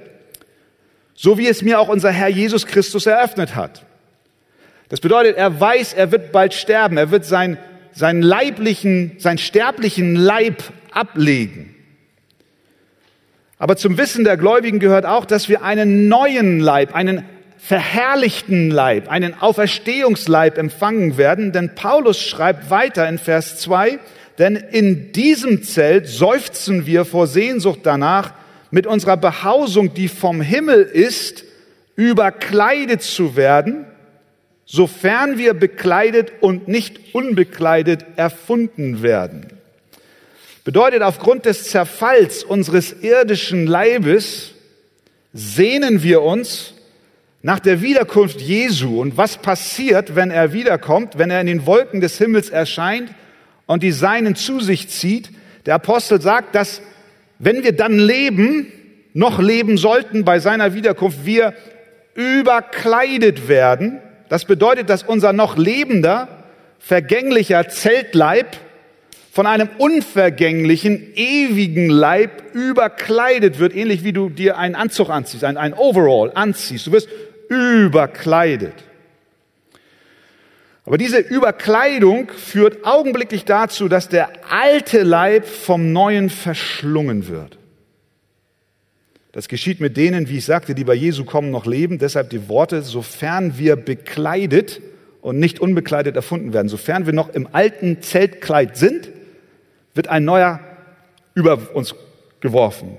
so 1.14 1.38
wie 1.38 1.48
es 1.48 1.62
mir 1.62 1.80
auch 1.80 1.88
unser 1.88 2.10
Herr 2.10 2.28
Jesus 2.28 2.66
Christus 2.66 3.06
eröffnet 3.06 3.56
hat. 3.56 3.84
Das 4.90 5.00
bedeutet, 5.00 5.36
er 5.36 5.58
weiß, 5.58 5.94
er 5.94 6.12
wird 6.12 6.30
bald 6.30 6.52
sterben, 6.52 6.98
er 6.98 7.10
wird 7.10 7.24
sein, 7.24 7.58
seinen 7.92 8.22
leiblichen, 8.22 9.16
seinen 9.18 9.38
sterblichen 9.38 10.14
Leib 10.14 10.62
ablegen. 10.92 11.74
Aber 13.58 13.76
zum 13.76 13.98
Wissen 13.98 14.24
der 14.24 14.36
Gläubigen 14.36 14.78
gehört 14.78 15.04
auch, 15.04 15.24
dass 15.24 15.48
wir 15.48 15.62
einen 15.62 16.08
neuen 16.08 16.60
Leib, 16.60 16.94
einen 16.94 17.24
verherrlichten 17.58 18.70
Leib, 18.70 19.08
einen 19.08 19.34
Auferstehungsleib 19.40 20.58
empfangen 20.58 21.16
werden, 21.16 21.52
denn 21.52 21.74
Paulus 21.74 22.20
schreibt 22.20 22.70
weiter 22.70 23.08
in 23.08 23.18
Vers 23.18 23.58
2, 23.58 23.98
denn 24.38 24.54
in 24.54 25.10
diesem 25.12 25.64
Zelt 25.64 26.06
seufzen 26.06 26.86
wir 26.86 27.04
vor 27.04 27.26
Sehnsucht 27.26 27.80
danach, 27.82 28.32
mit 28.70 28.86
unserer 28.86 29.16
Behausung, 29.16 29.94
die 29.94 30.08
vom 30.08 30.40
Himmel 30.40 30.82
ist, 30.82 31.44
überkleidet 31.96 33.02
zu 33.02 33.34
werden, 33.34 33.86
sofern 34.66 35.38
wir 35.38 35.54
bekleidet 35.54 36.32
und 36.40 36.68
nicht 36.68 37.14
unbekleidet 37.14 38.04
erfunden 38.16 39.02
werden. 39.02 39.57
Bedeutet, 40.68 41.00
aufgrund 41.00 41.46
des 41.46 41.64
Zerfalls 41.70 42.44
unseres 42.44 42.92
irdischen 43.00 43.66
Leibes 43.66 44.52
sehnen 45.32 46.02
wir 46.02 46.20
uns 46.20 46.74
nach 47.40 47.58
der 47.58 47.80
Wiederkunft 47.80 48.38
Jesu. 48.42 49.00
Und 49.00 49.16
was 49.16 49.38
passiert, 49.38 50.14
wenn 50.14 50.30
er 50.30 50.52
wiederkommt, 50.52 51.16
wenn 51.16 51.30
er 51.30 51.40
in 51.40 51.46
den 51.46 51.64
Wolken 51.64 52.02
des 52.02 52.18
Himmels 52.18 52.50
erscheint 52.50 53.14
und 53.64 53.82
die 53.82 53.92
Seinen 53.92 54.34
zu 54.34 54.60
sich 54.60 54.90
zieht? 54.90 55.30
Der 55.64 55.76
Apostel 55.76 56.20
sagt, 56.20 56.54
dass 56.54 56.82
wenn 57.38 57.64
wir 57.64 57.72
dann 57.72 57.98
leben, 57.98 58.70
noch 59.14 59.40
leben 59.40 59.78
sollten 59.78 60.26
bei 60.26 60.38
seiner 60.38 60.74
Wiederkunft, 60.74 61.24
wir 61.24 61.54
überkleidet 62.14 63.48
werden. 63.48 64.02
Das 64.28 64.44
bedeutet, 64.44 64.90
dass 64.90 65.02
unser 65.02 65.32
noch 65.32 65.56
lebender, 65.56 66.28
vergänglicher 66.78 67.70
Zeltleib 67.70 68.58
von 69.38 69.46
einem 69.46 69.68
unvergänglichen, 69.78 71.14
ewigen 71.14 71.90
Leib 71.90 72.56
überkleidet 72.56 73.60
wird, 73.60 73.72
ähnlich 73.72 74.02
wie 74.02 74.12
du 74.12 74.30
dir 74.30 74.58
einen 74.58 74.74
Anzug 74.74 75.10
anziehst, 75.10 75.44
ein, 75.44 75.56
ein 75.56 75.74
Overall 75.74 76.32
anziehst. 76.34 76.88
Du 76.88 76.90
wirst 76.90 77.08
überkleidet. 77.48 78.74
Aber 80.84 80.98
diese 80.98 81.18
Überkleidung 81.18 82.30
führt 82.30 82.84
augenblicklich 82.84 83.44
dazu, 83.44 83.86
dass 83.86 84.08
der 84.08 84.28
alte 84.50 85.04
Leib 85.04 85.46
vom 85.46 85.92
neuen 85.92 86.30
verschlungen 86.30 87.28
wird. 87.28 87.58
Das 89.30 89.46
geschieht 89.46 89.78
mit 89.78 89.96
denen, 89.96 90.28
wie 90.28 90.38
ich 90.38 90.46
sagte, 90.46 90.74
die 90.74 90.82
bei 90.82 90.94
Jesu 90.94 91.24
kommen, 91.24 91.52
noch 91.52 91.64
leben. 91.64 92.00
Deshalb 92.00 92.30
die 92.30 92.48
Worte, 92.48 92.82
sofern 92.82 93.56
wir 93.56 93.76
bekleidet 93.76 94.80
und 95.20 95.38
nicht 95.38 95.60
unbekleidet 95.60 96.16
erfunden 96.16 96.52
werden, 96.52 96.68
sofern 96.68 97.06
wir 97.06 97.12
noch 97.12 97.28
im 97.28 97.46
alten 97.52 98.02
Zeltkleid 98.02 98.76
sind, 98.76 99.10
wird 99.94 100.08
ein 100.08 100.24
neuer 100.24 100.60
über 101.34 101.58
uns 101.74 101.94
geworfen. 102.40 102.96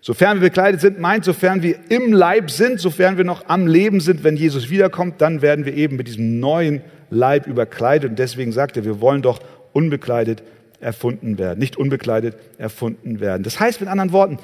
Sofern 0.00 0.40
wir 0.40 0.48
bekleidet 0.48 0.82
sind, 0.82 1.00
meint, 1.00 1.24
sofern 1.24 1.62
wir 1.62 1.78
im 1.88 2.12
Leib 2.12 2.50
sind, 2.50 2.78
sofern 2.78 3.16
wir 3.16 3.24
noch 3.24 3.48
am 3.48 3.66
Leben 3.66 4.00
sind, 4.00 4.22
wenn 4.22 4.36
Jesus 4.36 4.68
wiederkommt, 4.68 5.22
dann 5.22 5.40
werden 5.40 5.64
wir 5.64 5.74
eben 5.74 5.96
mit 5.96 6.08
diesem 6.08 6.40
neuen 6.40 6.82
Leib 7.08 7.46
überkleidet. 7.46 8.10
Und 8.10 8.18
deswegen 8.18 8.52
sagt 8.52 8.76
er, 8.76 8.84
wir 8.84 9.00
wollen 9.00 9.22
doch 9.22 9.40
unbekleidet 9.72 10.42
erfunden 10.78 11.38
werden, 11.38 11.58
nicht 11.58 11.78
unbekleidet 11.78 12.36
erfunden 12.58 13.18
werden. 13.18 13.44
Das 13.44 13.58
heißt 13.58 13.80
mit 13.80 13.88
anderen 13.88 14.12
Worten, 14.12 14.38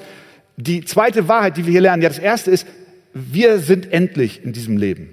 die 0.57 0.83
zweite 0.83 1.27
Wahrheit, 1.27 1.57
die 1.57 1.65
wir 1.65 1.71
hier 1.71 1.81
lernen, 1.81 2.01
ja, 2.01 2.09
das 2.09 2.17
erste 2.17 2.49
ist, 2.49 2.65
wir 3.13 3.59
sind 3.59 3.91
endlich 3.93 4.43
in 4.43 4.53
diesem 4.53 4.77
Leben. 4.77 5.09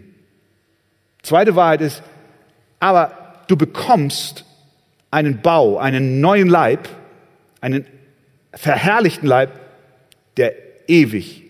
Zweite 1.23 1.57
Wahrheit 1.57 1.83
ist, 1.83 2.03
aber 2.81 3.43
du 3.49 3.57
bekommst 3.57 4.45
einen 5.11 5.41
Bau, 5.41 5.79
einen 5.79 6.21
neuen 6.21 6.49
Leib, 6.49 6.89
einen 7.61 7.87
verherrlichten 8.53 9.29
Leib, 9.29 9.51
der 10.37 10.55
ewig 10.87 11.45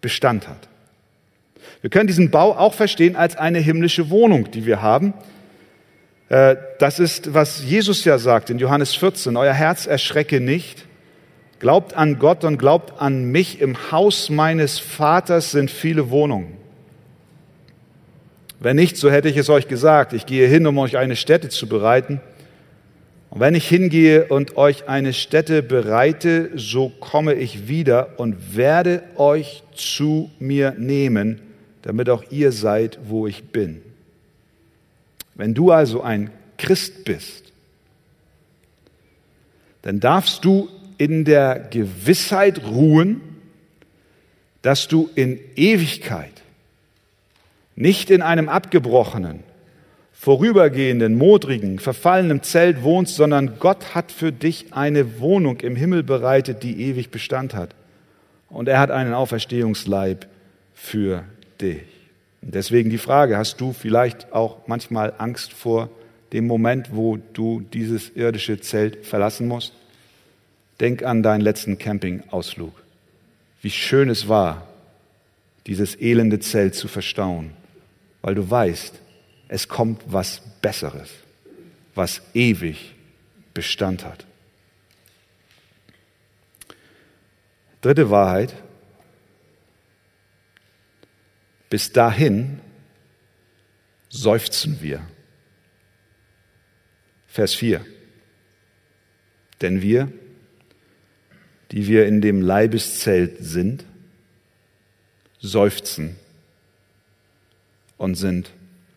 Bestand 0.00 0.48
hat. 0.48 0.68
Wir 1.80 1.90
können 1.90 2.06
diesen 2.06 2.30
Bau 2.30 2.56
auch 2.56 2.74
verstehen 2.74 3.16
als 3.16 3.36
eine 3.36 3.58
himmlische 3.58 4.10
Wohnung, 4.10 4.50
die 4.50 4.66
wir 4.66 4.82
haben. 4.82 5.14
Äh, 6.28 6.56
das 6.78 6.98
ist, 6.98 7.34
was 7.34 7.62
Jesus 7.64 8.04
ja 8.04 8.18
sagt 8.18 8.50
in 8.50 8.58
Johannes 8.58 8.94
14. 8.94 9.36
Euer 9.36 9.52
Herz 9.52 9.86
erschrecke 9.86 10.40
nicht. 10.40 10.86
Glaubt 11.58 11.94
an 11.94 12.18
Gott 12.18 12.44
und 12.44 12.58
glaubt 12.58 13.00
an 13.00 13.24
mich. 13.24 13.60
Im 13.60 13.90
Haus 13.90 14.30
meines 14.30 14.78
Vaters 14.78 15.50
sind 15.50 15.70
viele 15.70 16.10
Wohnungen. 16.10 16.56
Wenn 18.60 18.76
nicht, 18.76 18.96
so 18.96 19.10
hätte 19.10 19.28
ich 19.28 19.36
es 19.36 19.50
euch 19.50 19.68
gesagt. 19.68 20.12
Ich 20.12 20.26
gehe 20.26 20.48
hin, 20.48 20.66
um 20.66 20.78
euch 20.78 20.96
eine 20.96 21.16
Stätte 21.16 21.50
zu 21.50 21.68
bereiten. 21.68 22.20
Und 23.34 23.40
wenn 23.40 23.56
ich 23.56 23.68
hingehe 23.68 24.26
und 24.28 24.56
euch 24.56 24.88
eine 24.88 25.12
Stätte 25.12 25.64
bereite, 25.64 26.52
so 26.54 26.88
komme 26.88 27.34
ich 27.34 27.66
wieder 27.66 28.20
und 28.20 28.54
werde 28.54 29.02
euch 29.16 29.64
zu 29.74 30.30
mir 30.38 30.76
nehmen, 30.78 31.40
damit 31.82 32.08
auch 32.10 32.22
ihr 32.30 32.52
seid, 32.52 33.00
wo 33.08 33.26
ich 33.26 33.42
bin. 33.42 33.82
Wenn 35.34 35.52
du 35.52 35.72
also 35.72 36.00
ein 36.00 36.30
Christ 36.58 37.04
bist, 37.04 37.52
dann 39.82 39.98
darfst 39.98 40.44
du 40.44 40.68
in 40.96 41.24
der 41.24 41.58
Gewissheit 41.58 42.62
ruhen, 42.64 43.20
dass 44.62 44.86
du 44.86 45.10
in 45.16 45.40
Ewigkeit, 45.56 46.40
nicht 47.74 48.10
in 48.10 48.22
einem 48.22 48.48
abgebrochenen, 48.48 49.42
vorübergehenden, 50.24 51.18
modrigen, 51.18 51.78
verfallenen 51.78 52.42
Zelt 52.42 52.82
wohnst, 52.82 53.14
sondern 53.14 53.58
Gott 53.58 53.94
hat 53.94 54.10
für 54.10 54.32
dich 54.32 54.72
eine 54.72 55.20
Wohnung 55.20 55.60
im 55.60 55.76
Himmel 55.76 56.02
bereitet, 56.02 56.62
die 56.62 56.80
ewig 56.80 57.10
Bestand 57.10 57.52
hat. 57.52 57.74
Und 58.48 58.66
er 58.66 58.80
hat 58.80 58.90
einen 58.90 59.12
Auferstehungsleib 59.12 60.26
für 60.72 61.24
dich. 61.60 61.82
Und 62.40 62.54
deswegen 62.54 62.88
die 62.88 62.96
Frage, 62.96 63.36
hast 63.36 63.60
du 63.60 63.74
vielleicht 63.74 64.32
auch 64.32 64.66
manchmal 64.66 65.12
Angst 65.18 65.52
vor 65.52 65.90
dem 66.32 66.46
Moment, 66.46 66.96
wo 66.96 67.18
du 67.34 67.60
dieses 67.60 68.08
irdische 68.08 68.58
Zelt 68.58 69.04
verlassen 69.04 69.46
musst? 69.46 69.74
Denk 70.80 71.02
an 71.02 71.22
deinen 71.22 71.42
letzten 71.42 71.76
Campingausflug. 71.76 72.72
Wie 73.60 73.70
schön 73.70 74.08
es 74.08 74.26
war, 74.26 74.66
dieses 75.66 76.00
elende 76.00 76.40
Zelt 76.40 76.76
zu 76.76 76.88
verstauen, 76.88 77.50
weil 78.22 78.34
du 78.34 78.50
weißt, 78.50 79.03
es 79.48 79.68
kommt 79.68 80.02
was 80.06 80.40
Besseres, 80.60 81.10
was 81.94 82.22
ewig 82.34 82.94
Bestand 83.52 84.04
hat. 84.04 84.26
Dritte 87.80 88.10
Wahrheit. 88.10 88.54
Bis 91.68 91.92
dahin 91.92 92.60
seufzen 94.08 94.80
wir. 94.80 95.06
Vers 97.26 97.54
4. 97.54 97.84
Denn 99.60 99.82
wir, 99.82 100.10
die 101.72 101.86
wir 101.86 102.06
in 102.06 102.20
dem 102.20 102.40
Leibeszelt 102.40 103.36
sind, 103.40 103.84
seufzen 105.40 106.16
und 107.98 108.14
sind 108.14 108.50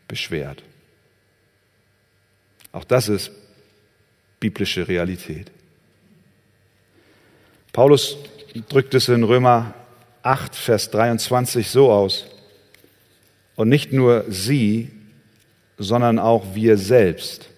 beschwert. 0.08 0.64
Auch 2.72 2.84
das 2.84 3.10
ist 3.10 3.32
biblische 4.40 4.88
Realität. 4.88 5.52
Paulus 7.74 8.18
drückt 8.70 8.94
es 8.94 9.08
in 9.08 9.24
Römer 9.24 9.74
8, 10.24 10.56
Vers 10.56 10.92
23 10.92 11.70
so 11.70 11.92
aus. 11.92 12.26
Und 13.56 13.70
nicht 13.70 13.94
nur 13.94 14.26
sie, 14.30 14.92
sondern 15.78 16.20
auch 16.20 16.56
wir 16.56 16.78
selbst, 16.78 17.50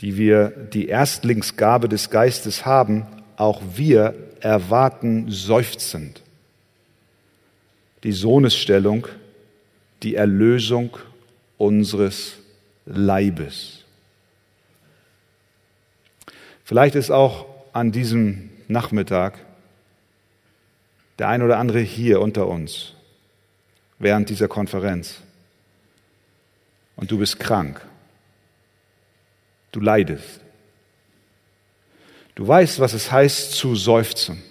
die 0.00 0.16
wir 0.16 0.48
die 0.50 0.88
Erstlingsgabe 0.88 1.88
des 1.88 2.10
Geistes 2.10 2.66
haben, 2.66 3.06
auch 3.36 3.62
wir 3.74 4.14
erwarten 4.40 5.30
seufzend 5.30 6.22
die 8.02 8.12
Sohnesstellung, 8.12 9.06
die 10.02 10.16
Erlösung 10.16 10.96
unseres 11.62 12.38
Leibes. 12.86 13.84
Vielleicht 16.64 16.96
ist 16.96 17.10
auch 17.12 17.46
an 17.72 17.92
diesem 17.92 18.50
Nachmittag 18.66 19.38
der 21.20 21.28
ein 21.28 21.42
oder 21.42 21.58
andere 21.58 21.78
hier 21.78 22.20
unter 22.20 22.48
uns 22.48 22.94
während 24.00 24.28
dieser 24.28 24.48
Konferenz 24.48 25.20
und 26.96 27.12
du 27.12 27.18
bist 27.18 27.38
krank. 27.38 27.80
Du 29.70 29.78
leidest. 29.78 30.40
Du 32.34 32.46
weißt, 32.46 32.80
was 32.80 32.92
es 32.92 33.12
heißt 33.12 33.52
zu 33.52 33.76
seufzen. 33.76 34.42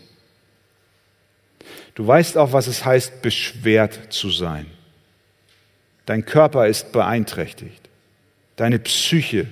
Du 1.93 2.07
weißt 2.07 2.37
auch, 2.37 2.53
was 2.53 2.67
es 2.67 2.85
heißt, 2.85 3.21
beschwert 3.21 4.13
zu 4.13 4.29
sein. 4.29 4.65
Dein 6.05 6.25
Körper 6.25 6.67
ist 6.67 6.91
beeinträchtigt. 6.91 7.89
Deine 8.55 8.79
Psyche 8.79 9.47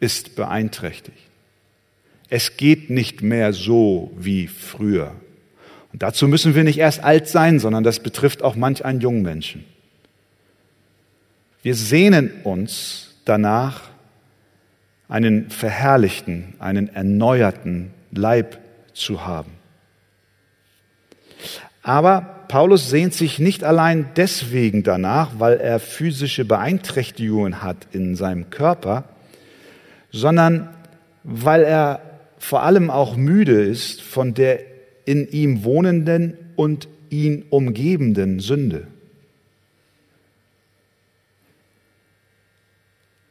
ist 0.00 0.36
beeinträchtigt. 0.36 1.18
Es 2.28 2.56
geht 2.56 2.90
nicht 2.90 3.22
mehr 3.22 3.52
so 3.52 4.12
wie 4.16 4.48
früher. 4.48 5.14
Und 5.92 6.02
dazu 6.02 6.26
müssen 6.26 6.54
wir 6.54 6.64
nicht 6.64 6.78
erst 6.78 7.04
alt 7.04 7.28
sein, 7.28 7.60
sondern 7.60 7.84
das 7.84 8.00
betrifft 8.00 8.42
auch 8.42 8.56
manch 8.56 8.84
einen 8.84 9.00
jungen 9.00 9.22
Menschen. 9.22 9.64
Wir 11.62 11.74
sehnen 11.74 12.30
uns 12.42 13.14
danach, 13.24 13.82
einen 15.08 15.50
verherrlichten, 15.50 16.54
einen 16.58 16.88
erneuerten 16.88 17.92
Leib 18.10 18.58
zu 18.94 19.24
haben. 19.26 19.52
Aber 21.82 22.33
Paulus 22.48 22.90
sehnt 22.90 23.14
sich 23.14 23.38
nicht 23.38 23.64
allein 23.64 24.10
deswegen 24.16 24.82
danach, 24.82 25.32
weil 25.38 25.58
er 25.58 25.78
physische 25.80 26.44
Beeinträchtigungen 26.44 27.62
hat 27.62 27.88
in 27.92 28.16
seinem 28.16 28.50
Körper, 28.50 29.04
sondern 30.12 30.68
weil 31.22 31.62
er 31.62 32.00
vor 32.38 32.62
allem 32.62 32.90
auch 32.90 33.16
müde 33.16 33.62
ist 33.62 34.02
von 34.02 34.34
der 34.34 34.60
in 35.04 35.28
ihm 35.28 35.64
wohnenden 35.64 36.36
und 36.56 36.88
ihn 37.10 37.44
umgebenden 37.50 38.40
Sünde. 38.40 38.86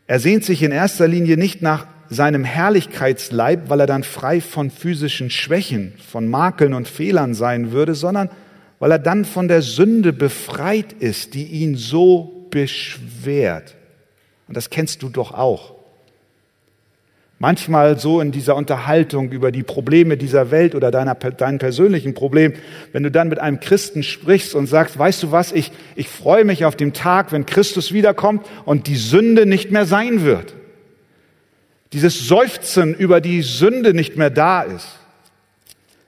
Er 0.07 0.19
sehnt 0.19 0.43
sich 0.43 0.61
in 0.61 0.71
erster 0.71 1.07
Linie 1.07 1.37
nicht 1.37 1.61
nach 1.61 1.87
seinem 2.09 2.43
Herrlichkeitsleib, 2.43 3.69
weil 3.69 3.79
er 3.79 3.87
dann 3.87 4.03
frei 4.03 4.41
von 4.41 4.69
physischen 4.69 5.29
Schwächen, 5.29 5.93
von 5.97 6.27
Makeln 6.27 6.73
und 6.73 6.87
Fehlern 6.87 7.33
sein 7.33 7.71
würde, 7.71 7.95
sondern 7.95 8.29
weil 8.83 8.91
er 8.91 8.99
dann 8.99 9.23
von 9.23 9.47
der 9.47 9.61
Sünde 9.61 10.11
befreit 10.11 10.91
ist, 10.91 11.35
die 11.35 11.45
ihn 11.45 11.77
so 11.77 12.47
beschwert. 12.49 13.75
Und 14.49 14.57
das 14.57 14.69
kennst 14.69 15.01
du 15.01 15.07
doch 15.07 15.33
auch. 15.33 15.75
Manchmal 17.39 17.97
so 17.97 18.19
in 18.19 18.33
dieser 18.33 18.57
Unterhaltung 18.57 19.31
über 19.31 19.53
die 19.53 19.63
Probleme 19.63 20.17
dieser 20.17 20.51
Welt 20.51 20.75
oder 20.75 20.91
deiner, 20.91 21.15
dein 21.15 21.59
persönlichen 21.59 22.13
Problem, 22.13 22.55
wenn 22.91 23.03
du 23.03 23.09
dann 23.09 23.29
mit 23.29 23.39
einem 23.39 23.61
Christen 23.61 24.03
sprichst 24.03 24.53
und 24.53 24.67
sagst, 24.67 24.99
weißt 24.99 25.23
du 25.23 25.31
was, 25.31 25.53
ich, 25.53 25.71
ich 25.95 26.09
freue 26.09 26.43
mich 26.43 26.65
auf 26.65 26.75
den 26.75 26.91
Tag, 26.91 27.31
wenn 27.31 27.45
Christus 27.45 27.93
wiederkommt 27.93 28.45
und 28.65 28.87
die 28.87 28.97
Sünde 28.97 29.45
nicht 29.45 29.71
mehr 29.71 29.85
sein 29.85 30.25
wird. 30.25 30.55
Dieses 31.93 32.27
Seufzen 32.27 32.93
über 32.93 33.21
die 33.21 33.43
Sünde 33.43 33.93
nicht 33.93 34.17
mehr 34.17 34.29
da 34.29 34.63
ist. 34.63 34.99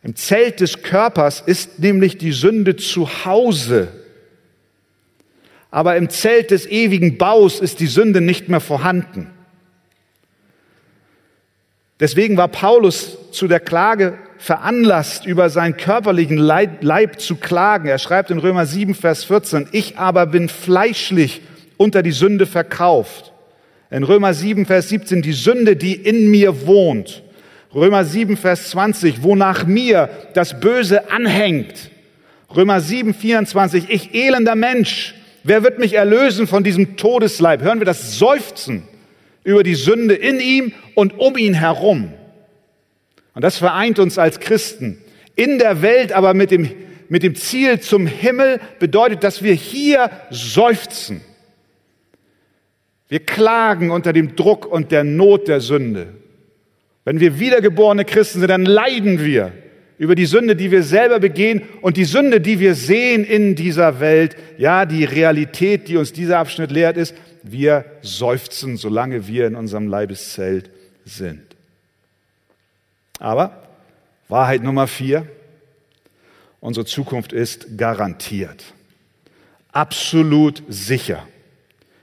Im 0.05 0.15
Zelt 0.15 0.59
des 0.59 0.83
Körpers 0.83 1.41
ist 1.43 1.79
nämlich 1.79 2.19
die 2.19 2.31
Sünde 2.31 2.75
zu 2.75 3.25
Hause. 3.25 3.87
Aber 5.71 5.95
im 5.95 6.11
Zelt 6.11 6.51
des 6.51 6.67
ewigen 6.67 7.17
Baus 7.17 7.59
ist 7.59 7.79
die 7.79 7.87
Sünde 7.87 8.21
nicht 8.21 8.47
mehr 8.47 8.59
vorhanden. 8.59 9.31
Deswegen 11.99 12.37
war 12.37 12.49
Paulus 12.49 13.17
zu 13.31 13.47
der 13.47 13.59
Klage 13.59 14.19
veranlasst, 14.37 15.25
über 15.25 15.49
seinen 15.49 15.75
körperlichen 15.75 16.37
Leib, 16.37 17.19
zu 17.19 17.37
klagen. 17.37 17.87
Er 17.87 17.97
schreibt 17.97 18.29
in 18.29 18.37
Römer 18.37 18.67
7, 18.67 18.93
Vers 18.93 19.23
14, 19.23 19.69
ich 19.71 19.97
aber 19.97 20.27
bin 20.27 20.49
fleischlich 20.49 21.41
unter 21.77 22.03
die 22.03 22.11
Sünde 22.11 22.45
verkauft. 22.45 23.33
In 23.89 24.03
Römer 24.03 24.35
7, 24.35 24.67
Vers 24.67 24.89
17, 24.89 25.23
die 25.23 25.33
Sünde, 25.33 25.75
die 25.75 25.95
in 25.95 26.29
mir 26.29 26.67
wohnt. 26.67 27.23
Römer 27.75 28.05
7, 28.05 28.37
Vers 28.37 28.69
20, 28.69 29.21
wonach 29.21 29.65
mir 29.65 30.09
das 30.33 30.61
Böse 30.61 31.11
anhängt. 31.11 31.91
Römer 32.55 32.79
7, 32.79 33.13
24, 33.13 33.89
ich 33.89 34.15
elender 34.15 34.55
Mensch, 34.55 35.13
wer 35.43 35.61
wird 35.61 35.77
mich 35.77 35.93
erlösen 35.93 36.47
von 36.47 36.63
diesem 36.63 36.95
Todesleib? 36.95 37.61
Hören 37.61 37.79
wir 37.79 37.85
das 37.85 38.17
Seufzen 38.17 38.83
über 39.43 39.61
die 39.61 39.75
Sünde 39.75 40.15
in 40.15 40.39
ihm 40.39 40.71
und 40.93 41.19
um 41.19 41.37
ihn 41.37 41.53
herum. 41.53 42.13
Und 43.33 43.43
das 43.43 43.57
vereint 43.57 43.99
uns 43.99 44.17
als 44.17 44.39
Christen. 44.39 45.01
In 45.35 45.59
der 45.59 45.81
Welt, 45.81 46.13
aber 46.13 46.33
mit 46.33 46.51
dem, 46.51 46.71
mit 47.09 47.23
dem 47.23 47.35
Ziel 47.35 47.81
zum 47.81 48.07
Himmel 48.07 48.61
bedeutet, 48.79 49.25
dass 49.25 49.43
wir 49.43 49.53
hier 49.53 50.11
seufzen. 50.29 51.19
Wir 53.09 53.19
klagen 53.19 53.91
unter 53.91 54.13
dem 54.13 54.37
Druck 54.37 54.65
und 54.65 54.93
der 54.93 55.03
Not 55.03 55.49
der 55.49 55.59
Sünde. 55.59 56.13
Wenn 57.05 57.19
wir 57.19 57.39
wiedergeborene 57.39 58.03
Christen 58.03 58.39
sind, 58.39 58.49
dann 58.49 58.65
leiden 58.65 59.23
wir 59.23 59.53
über 59.97 60.15
die 60.15 60.25
Sünde, 60.25 60.55
die 60.55 60.71
wir 60.71 60.83
selber 60.83 61.19
begehen 61.19 61.61
und 61.81 61.95
die 61.95 62.03
Sünde, 62.03 62.41
die 62.41 62.59
wir 62.59 62.75
sehen 62.75 63.23
in 63.23 63.55
dieser 63.55 63.99
Welt. 63.99 64.35
Ja, 64.57 64.85
die 64.85 65.05
Realität, 65.05 65.87
die 65.87 65.97
uns 65.97 66.11
dieser 66.11 66.39
Abschnitt 66.39 66.71
lehrt, 66.71 66.97
ist, 66.97 67.15
wir 67.43 67.85
seufzen, 68.01 68.75
solange 68.75 69.27
wir 69.27 69.47
in 69.47 69.55
unserem 69.55 69.87
Leibeszelt 69.87 70.71
sind. 71.05 71.43
Aber 73.19 73.63
Wahrheit 74.27 74.63
Nummer 74.63 74.87
vier, 74.87 75.27
unsere 76.59 76.85
Zukunft 76.85 77.31
ist 77.31 77.77
garantiert, 77.77 78.63
absolut 79.71 80.63
sicher. 80.67 81.25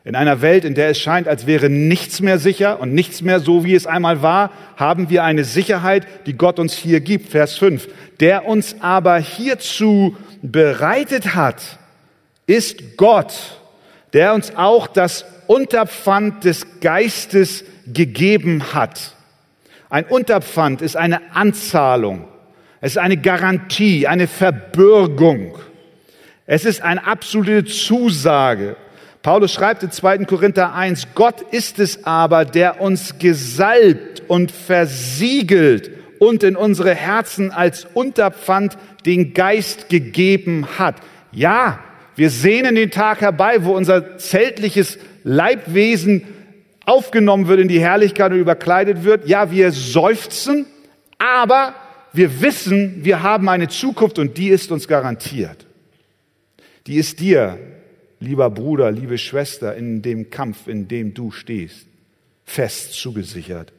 In 0.04 0.16
einer 0.16 0.42
Welt, 0.42 0.64
in 0.64 0.74
der 0.74 0.88
es 0.90 0.98
scheint, 0.98 1.28
als 1.28 1.46
wäre 1.46 1.70
nichts 1.70 2.20
mehr 2.20 2.38
sicher 2.40 2.80
und 2.80 2.92
nichts 2.92 3.22
mehr 3.22 3.38
so, 3.38 3.64
wie 3.64 3.74
es 3.74 3.86
einmal 3.86 4.20
war, 4.20 4.50
haben 4.76 5.10
wir 5.10 5.22
eine 5.22 5.44
Sicherheit, 5.44 6.06
die 6.26 6.32
Gott 6.32 6.58
uns 6.58 6.74
hier 6.74 7.00
gibt. 7.00 7.28
Vers 7.28 7.56
5. 7.56 7.88
Der 8.18 8.46
uns 8.46 8.76
aber 8.80 9.18
hierzu 9.18 10.16
bereitet 10.42 11.36
hat, 11.36 11.78
ist 12.46 12.96
Gott, 12.96 13.32
der 14.12 14.34
uns 14.34 14.56
auch 14.56 14.88
das 14.88 15.24
Unterpfand 15.46 16.44
des 16.44 16.80
Geistes 16.80 17.64
gegeben 17.86 18.74
hat. 18.74 19.14
Ein 19.88 20.04
Unterpfand 20.04 20.82
ist 20.82 20.96
eine 20.96 21.20
Anzahlung. 21.34 22.26
Es 22.80 22.92
ist 22.92 22.98
eine 22.98 23.18
Garantie, 23.18 24.08
eine 24.08 24.26
Verbürgung. 24.26 25.56
Es 26.46 26.64
ist 26.64 26.82
eine 26.82 27.06
absolute 27.06 27.64
Zusage. 27.64 28.76
Paulus 29.22 29.52
schreibt 29.52 29.84
in 29.84 29.92
2. 29.92 30.18
Korinther 30.24 30.74
1, 30.74 31.08
Gott 31.14 31.40
ist 31.52 31.78
es 31.78 32.04
aber, 32.04 32.44
der 32.44 32.80
uns 32.80 33.18
gesalbt 33.18 34.22
und 34.26 34.50
versiegelt 34.50 35.90
und 36.18 36.42
in 36.42 36.56
unsere 36.56 36.94
Herzen 36.94 37.52
als 37.52 37.86
Unterpfand 37.94 38.76
den 39.06 39.32
Geist 39.32 39.88
gegeben 39.88 40.66
hat. 40.78 40.96
Ja, 41.30 41.78
wir 42.16 42.30
sehnen 42.30 42.74
den 42.74 42.90
Tag 42.90 43.20
herbei, 43.20 43.64
wo 43.64 43.76
unser 43.76 44.18
zeltliches 44.18 44.98
Leibwesen 45.22 46.24
aufgenommen 46.84 47.46
wird 47.46 47.60
in 47.60 47.68
die 47.68 47.80
Herrlichkeit 47.80 48.32
und 48.32 48.38
überkleidet 48.38 49.04
wird. 49.04 49.28
Ja, 49.28 49.52
wir 49.52 49.70
seufzen, 49.70 50.66
aber 51.18 51.74
wir 52.12 52.42
wissen, 52.42 53.04
wir 53.04 53.22
haben 53.22 53.48
eine 53.48 53.68
Zukunft 53.68 54.18
und 54.18 54.36
die 54.36 54.48
ist 54.48 54.72
uns 54.72 54.88
garantiert. 54.88 55.64
Die 56.86 56.96
ist 56.96 57.20
dir 57.20 57.58
lieber 58.22 58.50
Bruder, 58.50 58.90
liebe 58.90 59.18
Schwester, 59.18 59.74
in 59.74 60.00
dem 60.00 60.30
Kampf, 60.30 60.68
in 60.68 60.88
dem 60.88 61.12
du 61.12 61.30
stehst, 61.30 61.86
fest 62.44 62.94
zugesichert. 62.94 63.72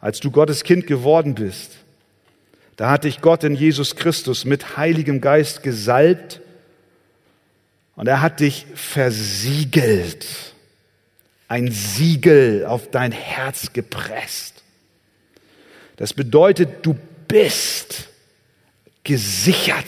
Als 0.00 0.20
du 0.20 0.30
Gottes 0.30 0.64
Kind 0.64 0.86
geworden 0.86 1.34
bist, 1.34 1.78
da 2.76 2.90
hat 2.90 3.04
dich 3.04 3.20
Gott 3.20 3.44
in 3.44 3.54
Jesus 3.54 3.96
Christus 3.96 4.44
mit 4.44 4.76
Heiligem 4.76 5.20
Geist 5.20 5.62
gesalbt 5.62 6.40
und 7.96 8.06
er 8.06 8.20
hat 8.20 8.40
dich 8.40 8.66
versiegelt, 8.74 10.26
ein 11.48 11.70
Siegel 11.70 12.66
auf 12.66 12.90
dein 12.90 13.10
Herz 13.10 13.72
gepresst. 13.72 14.62
Das 15.96 16.14
bedeutet, 16.14 16.86
du 16.86 16.96
bist 17.26 18.08
gesichert. 19.02 19.86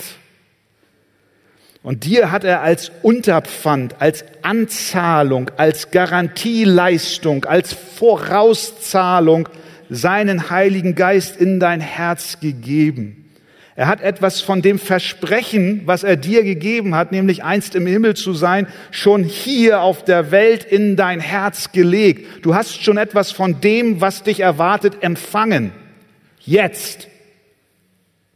Und 1.82 2.04
dir 2.04 2.30
hat 2.30 2.44
er 2.44 2.60
als 2.60 2.92
Unterpfand, 3.02 3.96
als 4.00 4.24
Anzahlung, 4.42 5.50
als 5.56 5.90
Garantieleistung, 5.90 7.46
als 7.46 7.72
Vorauszahlung 7.72 9.48
seinen 9.88 10.50
Heiligen 10.50 10.94
Geist 10.94 11.40
in 11.40 11.58
dein 11.58 11.80
Herz 11.80 12.38
gegeben. 12.40 13.16
Er 13.76 13.86
hat 13.86 14.02
etwas 14.02 14.42
von 14.42 14.60
dem 14.60 14.78
Versprechen, 14.78 15.82
was 15.86 16.04
er 16.04 16.16
dir 16.16 16.42
gegeben 16.44 16.94
hat, 16.94 17.12
nämlich 17.12 17.44
einst 17.44 17.74
im 17.74 17.86
Himmel 17.86 18.14
zu 18.14 18.34
sein, 18.34 18.66
schon 18.90 19.24
hier 19.24 19.80
auf 19.80 20.04
der 20.04 20.30
Welt 20.30 20.64
in 20.64 20.96
dein 20.96 21.18
Herz 21.18 21.72
gelegt. 21.72 22.44
Du 22.44 22.54
hast 22.54 22.82
schon 22.82 22.98
etwas 22.98 23.32
von 23.32 23.62
dem, 23.62 24.02
was 24.02 24.22
dich 24.22 24.40
erwartet, 24.40 24.98
empfangen. 25.00 25.72
Jetzt. 26.40 27.09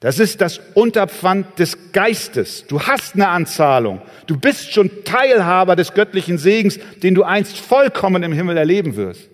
Das 0.04 0.18
ist 0.18 0.42
das 0.42 0.60
Unterpfand 0.74 1.58
des 1.58 1.78
Geistes. 1.92 2.66
Du 2.66 2.78
hast 2.78 3.14
eine 3.14 3.28
Anzahlung. 3.28 4.02
Du 4.26 4.36
bist 4.36 4.70
schon 4.70 4.90
Teilhaber 5.06 5.76
des 5.76 5.94
göttlichen 5.94 6.36
Segens, 6.36 6.78
den 7.02 7.14
du 7.14 7.22
einst 7.22 7.56
vollkommen 7.56 8.22
im 8.22 8.34
Himmel 8.34 8.58
erleben 8.58 8.96
wirst. 8.96 9.30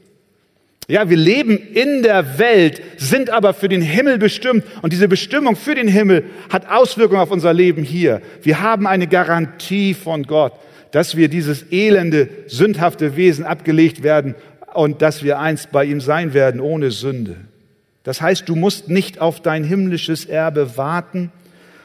Ja, 0.87 1.11
wir 1.11 1.17
leben 1.17 1.57
in 1.57 2.05
der 2.05 2.39
Welt, 2.39 2.83
sind 2.99 3.31
aber 3.31 3.53
für 3.53 3.69
den 3.69 3.83
Himmel 3.83 4.19
bestimmt. 4.19 4.63
Und 4.81 4.93
diese 4.93 5.09
Bestimmung 5.09 5.57
für 5.57 5.75
den 5.75 5.89
Himmel 5.89 6.27
hat 6.51 6.71
Auswirkungen 6.71 7.21
auf 7.21 7.33
unser 7.33 7.53
Leben 7.53 7.83
hier. 7.83 8.23
Wir 8.41 8.61
haben 8.61 8.87
eine 8.87 9.09
Garantie 9.09 9.93
von 9.93 10.23
Gott, 10.23 10.53
dass 10.93 11.17
wir 11.17 11.27
dieses 11.27 11.73
elende, 11.73 12.29
sündhafte 12.47 13.17
Wesen 13.17 13.45
abgelegt 13.45 14.05
werden 14.05 14.37
und 14.73 15.03
dass 15.03 15.25
wir 15.25 15.41
einst 15.41 15.73
bei 15.73 15.85
ihm 15.85 16.01
sein 16.01 16.33
werden 16.33 16.61
ohne 16.61 16.93
Sünde. 16.93 17.39
Das 18.11 18.21
heißt, 18.21 18.49
du 18.49 18.57
musst 18.57 18.89
nicht 18.89 19.21
auf 19.21 19.41
dein 19.41 19.63
himmlisches 19.63 20.25
Erbe 20.25 20.77
warten, 20.77 21.31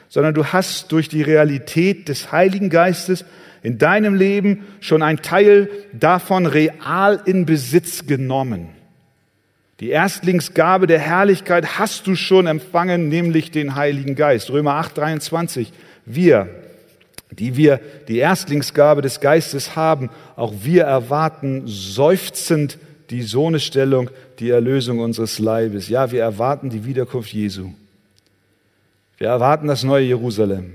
sondern 0.08 0.34
du 0.34 0.46
hast 0.46 0.90
durch 0.90 1.08
die 1.08 1.22
Realität 1.22 2.08
des 2.08 2.32
Heiligen 2.32 2.68
Geistes 2.68 3.24
in 3.62 3.78
deinem 3.78 4.16
Leben 4.16 4.66
schon 4.80 5.04
ein 5.04 5.18
Teil 5.18 5.70
davon 5.92 6.46
real 6.46 7.20
in 7.26 7.46
Besitz 7.46 8.08
genommen. 8.08 8.70
Die 9.78 9.90
Erstlingsgabe 9.90 10.88
der 10.88 10.98
Herrlichkeit 10.98 11.78
hast 11.78 12.08
du 12.08 12.16
schon 12.16 12.48
empfangen, 12.48 13.08
nämlich 13.08 13.52
den 13.52 13.76
Heiligen 13.76 14.16
Geist. 14.16 14.50
Römer 14.50 14.72
8, 14.72 14.98
23. 14.98 15.72
Wir, 16.06 16.48
die 17.30 17.56
wir 17.56 17.78
die 18.08 18.18
Erstlingsgabe 18.18 19.00
des 19.00 19.20
Geistes 19.20 19.76
haben, 19.76 20.10
auch 20.34 20.54
wir 20.64 20.82
erwarten 20.82 21.62
seufzend 21.66 22.78
die 23.10 23.22
Sohnestellung, 23.22 24.10
die 24.38 24.50
Erlösung 24.50 24.98
unseres 24.98 25.38
Leibes. 25.38 25.88
Ja, 25.88 26.10
wir 26.10 26.22
erwarten 26.22 26.70
die 26.70 26.84
Wiederkunft 26.84 27.32
Jesu. 27.32 27.72
Wir 29.18 29.28
erwarten 29.28 29.66
das 29.66 29.82
neue 29.82 30.04
Jerusalem. 30.04 30.74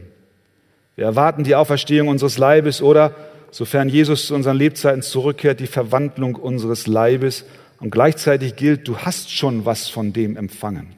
Wir 0.95 1.05
erwarten 1.05 1.43
die 1.43 1.55
Auferstehung 1.55 2.07
unseres 2.07 2.37
Leibes 2.37 2.81
oder, 2.81 3.15
sofern 3.51 3.89
Jesus 3.89 4.27
zu 4.27 4.35
unseren 4.35 4.57
Lebzeiten 4.57 5.01
zurückkehrt, 5.01 5.59
die 5.59 5.67
Verwandlung 5.67 6.35
unseres 6.35 6.87
Leibes. 6.87 7.45
Und 7.79 7.91
gleichzeitig 7.91 8.55
gilt, 8.55 8.87
du 8.87 8.97
hast 8.97 9.31
schon 9.31 9.65
was 9.65 9.89
von 9.89 10.13
dem 10.13 10.37
empfangen. 10.37 10.93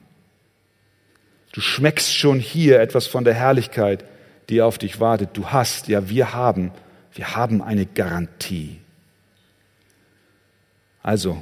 Du 1.52 1.60
schmeckst 1.60 2.14
schon 2.14 2.40
hier 2.40 2.80
etwas 2.80 3.06
von 3.06 3.24
der 3.24 3.34
Herrlichkeit, 3.34 4.04
die 4.48 4.60
auf 4.60 4.76
dich 4.76 5.00
wartet. 5.00 5.30
Du 5.34 5.46
hast, 5.46 5.88
ja, 5.88 6.08
wir 6.08 6.34
haben, 6.34 6.72
wir 7.14 7.36
haben 7.36 7.62
eine 7.62 7.86
Garantie. 7.86 8.80
Also, 11.04 11.40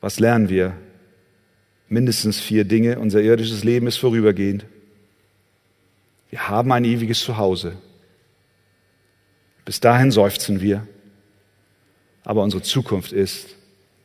was 0.00 0.18
lernen 0.18 0.48
wir? 0.48 0.74
Mindestens 1.88 2.40
vier 2.40 2.64
Dinge. 2.64 2.98
Unser 2.98 3.20
irdisches 3.20 3.62
Leben 3.62 3.86
ist 3.86 3.98
vorübergehend. 3.98 4.64
Wir 6.30 6.48
haben 6.48 6.72
ein 6.72 6.86
ewiges 6.86 7.20
Zuhause. 7.20 7.76
Bis 9.66 9.80
dahin 9.80 10.10
seufzen 10.10 10.62
wir. 10.62 10.86
Aber 12.24 12.42
unsere 12.42 12.62
Zukunft 12.62 13.12
ist 13.12 13.54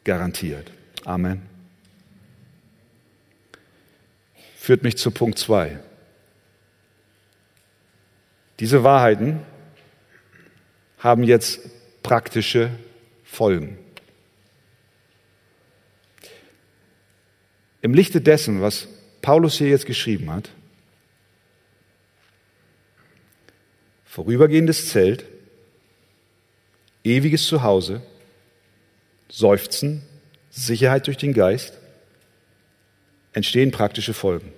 garantiert. 0.04 0.70
Amen. 1.06 1.42
Führt 4.58 4.84
mich 4.84 4.98
zu 4.98 5.10
Punkt 5.10 5.40
zwei. 5.40 5.80
Diese 8.60 8.84
Wahrheiten 8.84 9.40
haben 10.98 11.24
jetzt 11.24 11.62
praktische 12.04 12.72
Folgen. 13.24 13.78
Im 17.86 17.93
Lichte 17.93 18.19
dessen, 18.19 18.63
was 18.63 18.88
Paulus 19.21 19.60
hier 19.60 19.69
jetzt 19.69 19.86
geschrieben 19.86 20.32
hat, 20.32 20.50
vorübergehendes 24.06 24.89
Zelt, 24.89 25.24
ewiges 27.04 27.45
Zuhause, 27.45 28.02
Seufzen, 29.30 30.02
Sicherheit 30.50 31.06
durch 31.06 31.17
den 31.17 31.32
Geist, 31.32 31.78
entstehen 33.34 33.69
praktische 33.69 34.15
Folgen. 34.15 34.52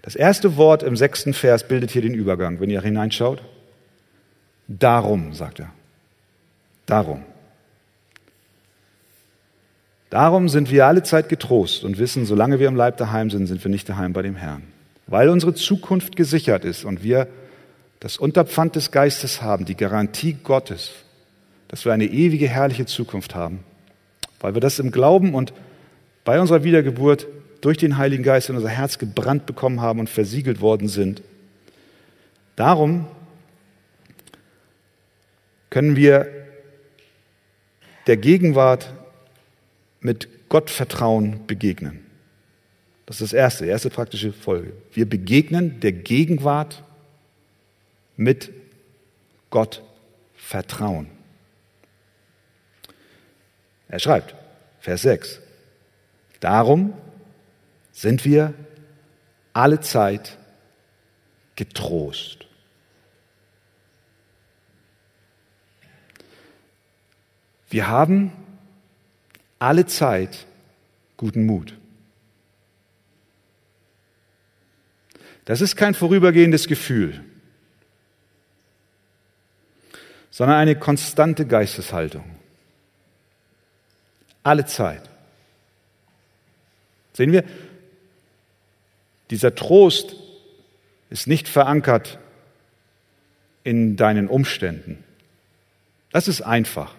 Das 0.00 0.16
erste 0.16 0.56
Wort 0.56 0.82
im 0.82 0.96
sechsten 0.96 1.34
Vers 1.34 1.68
bildet 1.68 1.90
hier 1.90 2.00
den 2.00 2.14
Übergang, 2.14 2.60
wenn 2.60 2.70
ihr 2.70 2.80
hineinschaut. 2.80 3.42
Darum, 4.68 5.34
sagt 5.34 5.60
er. 5.60 5.70
Darum. 6.86 7.26
Darum 10.10 10.48
sind 10.48 10.70
wir 10.70 10.86
alle 10.86 11.02
Zeit 11.02 11.28
getrost 11.28 11.84
und 11.84 11.98
wissen, 11.98 12.24
solange 12.24 12.58
wir 12.58 12.68
im 12.68 12.76
Leib 12.76 12.96
daheim 12.96 13.30
sind, 13.30 13.46
sind 13.46 13.62
wir 13.62 13.70
nicht 13.70 13.88
daheim 13.88 14.12
bei 14.12 14.22
dem 14.22 14.36
Herrn. 14.36 14.62
Weil 15.06 15.28
unsere 15.28 15.54
Zukunft 15.54 16.16
gesichert 16.16 16.64
ist 16.64 16.84
und 16.84 17.02
wir 17.02 17.28
das 18.00 18.16
Unterpfand 18.16 18.76
des 18.76 18.90
Geistes 18.90 19.42
haben, 19.42 19.64
die 19.64 19.76
Garantie 19.76 20.36
Gottes, 20.42 20.92
dass 21.68 21.84
wir 21.84 21.92
eine 21.92 22.06
ewige, 22.06 22.48
herrliche 22.48 22.86
Zukunft 22.86 23.34
haben. 23.34 23.60
Weil 24.40 24.54
wir 24.54 24.60
das 24.60 24.78
im 24.78 24.92
Glauben 24.92 25.34
und 25.34 25.52
bei 26.24 26.40
unserer 26.40 26.64
Wiedergeburt 26.64 27.26
durch 27.60 27.76
den 27.76 27.98
Heiligen 27.98 28.22
Geist 28.22 28.48
in 28.48 28.56
unser 28.56 28.68
Herz 28.68 28.98
gebrannt 28.98 29.46
bekommen 29.46 29.80
haben 29.80 30.00
und 30.00 30.08
versiegelt 30.08 30.60
worden 30.60 30.88
sind. 30.88 31.22
Darum 32.56 33.06
können 35.70 35.96
wir 35.96 36.28
der 38.06 38.16
Gegenwart 38.16 38.92
mit 40.00 40.48
Gottvertrauen 40.48 41.46
begegnen. 41.46 42.04
Das 43.06 43.20
ist 43.20 43.32
das 43.32 43.38
erste, 43.38 43.66
erste 43.66 43.90
praktische 43.90 44.32
Folge. 44.32 44.74
Wir 44.92 45.08
begegnen 45.08 45.80
der 45.80 45.92
Gegenwart 45.92 46.84
mit 48.16 48.52
Gottvertrauen. 49.50 51.08
Er 53.88 53.98
schreibt, 53.98 54.34
Vers 54.80 55.02
6, 55.02 55.40
darum 56.40 56.92
sind 57.92 58.24
wir 58.24 58.52
alle 59.54 59.80
Zeit 59.80 60.36
getrost. 61.56 62.46
Wir 67.70 67.88
haben 67.88 68.32
alle 69.58 69.86
Zeit 69.86 70.46
guten 71.16 71.46
Mut. 71.46 71.74
Das 75.44 75.60
ist 75.60 75.76
kein 75.76 75.94
vorübergehendes 75.94 76.68
Gefühl, 76.68 77.24
sondern 80.30 80.58
eine 80.58 80.76
konstante 80.76 81.46
Geisteshaltung. 81.46 82.24
Alle 84.42 84.66
Zeit. 84.66 85.08
Sehen 87.14 87.32
wir, 87.32 87.44
dieser 89.30 89.54
Trost 89.54 90.16
ist 91.10 91.26
nicht 91.26 91.48
verankert 91.48 92.18
in 93.64 93.96
deinen 93.96 94.28
Umständen. 94.28 95.02
Das 96.12 96.28
ist 96.28 96.42
einfach. 96.42 96.94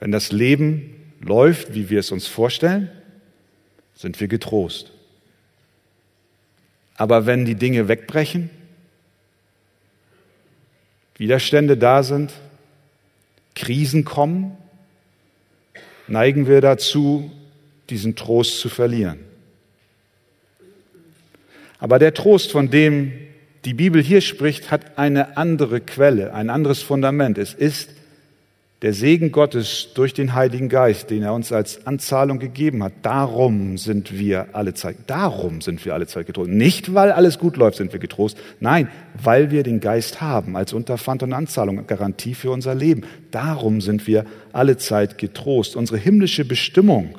Wenn 0.00 0.10
das 0.10 0.32
Leben 0.32 1.03
läuft, 1.24 1.74
wie 1.74 1.90
wir 1.90 2.00
es 2.00 2.10
uns 2.10 2.26
vorstellen, 2.26 2.90
sind 3.94 4.20
wir 4.20 4.28
getrost. 4.28 4.92
Aber 6.96 7.26
wenn 7.26 7.44
die 7.44 7.54
Dinge 7.54 7.88
wegbrechen, 7.88 8.50
Widerstände 11.16 11.76
da 11.76 12.02
sind, 12.02 12.32
Krisen 13.54 14.04
kommen, 14.04 14.56
neigen 16.08 16.46
wir 16.46 16.60
dazu, 16.60 17.30
diesen 17.90 18.16
Trost 18.16 18.58
zu 18.60 18.68
verlieren. 18.68 19.18
Aber 21.78 21.98
der 21.98 22.14
Trost, 22.14 22.50
von 22.50 22.70
dem 22.70 23.12
die 23.64 23.74
Bibel 23.74 24.02
hier 24.02 24.20
spricht, 24.20 24.70
hat 24.70 24.98
eine 24.98 25.36
andere 25.36 25.80
Quelle, 25.80 26.34
ein 26.34 26.50
anderes 26.50 26.82
Fundament. 26.82 27.38
Es 27.38 27.54
ist 27.54 27.90
der 28.84 28.92
Segen 28.92 29.32
Gottes 29.32 29.94
durch 29.94 30.12
den 30.12 30.34
Heiligen 30.34 30.68
Geist, 30.68 31.08
den 31.08 31.22
er 31.22 31.32
uns 31.32 31.52
als 31.52 31.86
Anzahlung 31.86 32.38
gegeben 32.38 32.84
hat. 32.84 32.92
Darum 33.00 33.78
sind 33.78 34.18
wir 34.18 34.48
alle 34.52 34.74
Zeit, 34.74 34.96
darum 35.06 35.62
sind 35.62 35.82
wir 35.86 35.94
alle 35.94 36.06
Zeit 36.06 36.26
getrost. 36.26 36.50
Nicht, 36.50 36.92
weil 36.92 37.10
alles 37.10 37.38
gut 37.38 37.56
läuft, 37.56 37.78
sind 37.78 37.94
wir 37.94 37.98
getrost. 37.98 38.36
Nein, 38.60 38.88
weil 39.22 39.50
wir 39.50 39.62
den 39.62 39.80
Geist 39.80 40.20
haben 40.20 40.54
als 40.54 40.74
Unterpfand 40.74 41.22
und 41.22 41.32
Anzahlung, 41.32 41.86
Garantie 41.86 42.34
für 42.34 42.50
unser 42.50 42.74
Leben. 42.74 43.04
Darum 43.30 43.80
sind 43.80 44.06
wir 44.06 44.26
alle 44.52 44.76
Zeit 44.76 45.16
getrost. 45.16 45.76
Unsere 45.76 45.96
himmlische 45.96 46.44
Bestimmung, 46.44 47.16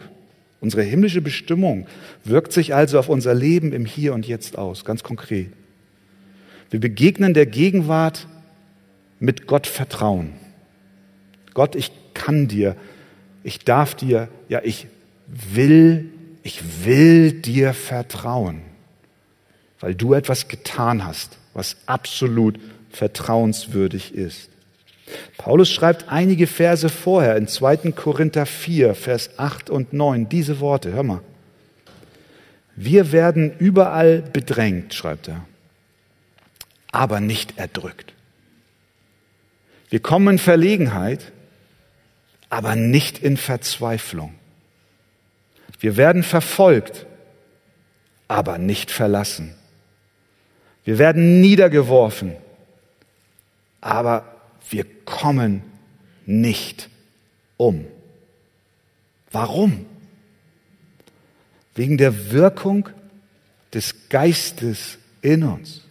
unsere 0.62 0.84
himmlische 0.84 1.23
Bestimmung 1.23 1.88
wirkt 2.23 2.54
sich 2.54 2.75
also 2.75 2.99
auf 2.99 3.10
unser 3.10 3.34
Leben 3.34 3.73
im 3.73 3.86
Hier 3.86 4.13
und 4.13 4.28
Jetzt 4.28 4.56
aus, 4.60 4.86
ganz 4.86 5.01
konkret. 5.01 5.47
Wir 6.69 6.80
begegnen 6.80 7.34
der 7.34 7.47
Gegenwart 7.47 8.28
mit 9.19 9.47
Gott 9.47 9.65
Vertrauen. 9.65 10.44
Gott, 11.55 11.73
ich 11.75 11.91
kann 12.13 12.47
dir, 12.47 12.75
ich 13.43 13.59
darf 13.59 13.95
dir, 13.95 14.27
ja, 14.49 14.61
ich 14.63 14.87
will, 15.27 16.11
ich 16.43 16.85
will 16.85 17.31
dir 17.31 17.73
vertrauen, 17.73 18.61
weil 19.79 19.95
du 19.95 20.13
etwas 20.13 20.47
getan 20.47 21.03
hast, 21.05 21.39
was 21.55 21.77
absolut 21.87 22.59
vertrauenswürdig 22.91 24.13
ist. 24.13 24.49
Paulus 25.37 25.71
schreibt 25.71 26.09
einige 26.09 26.45
Verse 26.45 26.89
vorher 26.89 27.37
in 27.37 27.47
2. 27.47 27.91
Korinther 27.91 28.45
4, 28.45 28.93
Vers 28.93 29.31
8 29.37 29.69
und 29.69 29.93
9 29.93 30.29
diese 30.29 30.59
Worte. 30.59 30.91
Hör 30.91 31.03
mal. 31.03 31.21
Wir 32.75 33.11
werden 33.13 33.53
überall 33.57 34.21
bedrängt, 34.21 34.93
schreibt 34.93 35.29
er, 35.29 35.45
aber 36.91 37.21
nicht 37.21 37.57
erdrückt. 37.57 38.13
Wir 39.89 40.01
kommen 40.01 40.27
in 40.27 40.39
Verlegenheit, 40.39 41.31
aber 42.55 42.77
nicht 42.77 43.17
in 43.17 43.35
Verzweiflung. 43.35 44.33
Wir 45.81 45.97
werden 45.97 46.23
verfolgt, 46.23 47.05
aber 48.29 48.57
nicht 48.57 48.91
verlassen. 48.91 49.53
Wir 50.85 50.97
werden 50.97 51.41
niedergeworfen, 51.41 52.37
aber 53.81 54.23
wir 54.69 54.85
kommen 55.03 55.63
nicht 56.25 56.89
um. 57.57 57.85
Warum? 59.31 59.85
Wegen 61.73 61.97
der 61.97 62.31
Wirkung 62.31 62.87
des 63.73 64.07
Geistes 64.07 64.97
in 65.21 65.43
uns. 65.43 65.81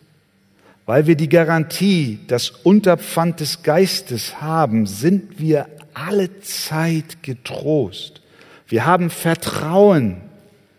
Weil 0.87 1.07
wir 1.07 1.14
die 1.14 1.29
Garantie, 1.29 2.20
das 2.27 2.48
Unterpfand 2.48 3.40
des 3.40 3.62
Geistes 3.62 4.40
haben, 4.40 4.87
sind 4.87 5.38
wir 5.38 5.68
alle 5.95 6.41
Zeit 6.41 7.23
getrost. 7.23 8.21
Wir 8.67 8.87
haben 8.87 9.11
Vertrauen 9.11 10.21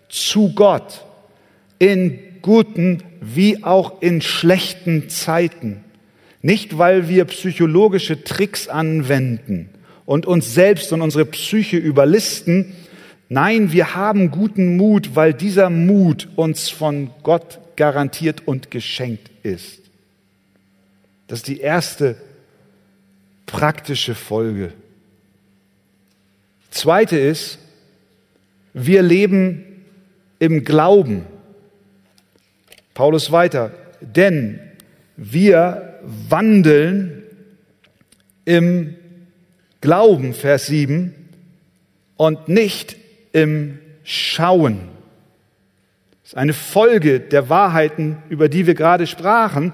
zu 0.09 0.53
Gott 0.53 1.05
in 1.79 2.19
guten 2.41 3.03
wie 3.21 3.63
auch 3.63 4.01
in 4.01 4.21
schlechten 4.21 5.09
Zeiten. 5.09 5.83
Nicht, 6.41 6.77
weil 6.77 7.09
wir 7.09 7.25
psychologische 7.25 8.23
Tricks 8.23 8.67
anwenden 8.67 9.69
und 10.05 10.25
uns 10.25 10.53
selbst 10.53 10.93
und 10.93 11.01
unsere 11.01 11.25
Psyche 11.25 11.77
überlisten. 11.77 12.73
Nein, 13.29 13.71
wir 13.71 13.95
haben 13.95 14.29
guten 14.29 14.77
Mut, 14.77 15.15
weil 15.15 15.33
dieser 15.33 15.71
Mut 15.71 16.27
uns 16.35 16.69
von 16.69 17.09
Gott 17.23 17.59
garantiert 17.75 18.43
und 18.45 18.69
geschenkt 18.69 19.31
ist. 19.43 19.79
Das 21.27 21.39
ist 21.39 21.47
die 21.47 21.59
erste 21.59 22.15
praktische 23.47 24.13
Folge 24.13 24.73
Zweite 26.75 27.17
ist, 27.17 27.57
wir 28.73 29.01
leben 29.01 29.63
im 30.39 30.65
Glauben. 30.65 31.25
Paulus 32.93 33.31
weiter, 33.31 33.71
denn 34.01 34.59
wir 35.15 35.99
wandeln 36.03 37.23
im 38.43 38.95
Glauben, 39.79 40.33
Vers 40.33 40.67
7, 40.67 41.15
und 42.17 42.49
nicht 42.49 42.97
im 43.31 43.79
Schauen. 44.03 44.89
Das 46.23 46.33
ist 46.33 46.37
eine 46.37 46.53
Folge 46.53 47.21
der 47.21 47.47
Wahrheiten, 47.47 48.17
über 48.27 48.49
die 48.49 48.67
wir 48.67 48.75
gerade 48.75 49.07
sprachen. 49.07 49.71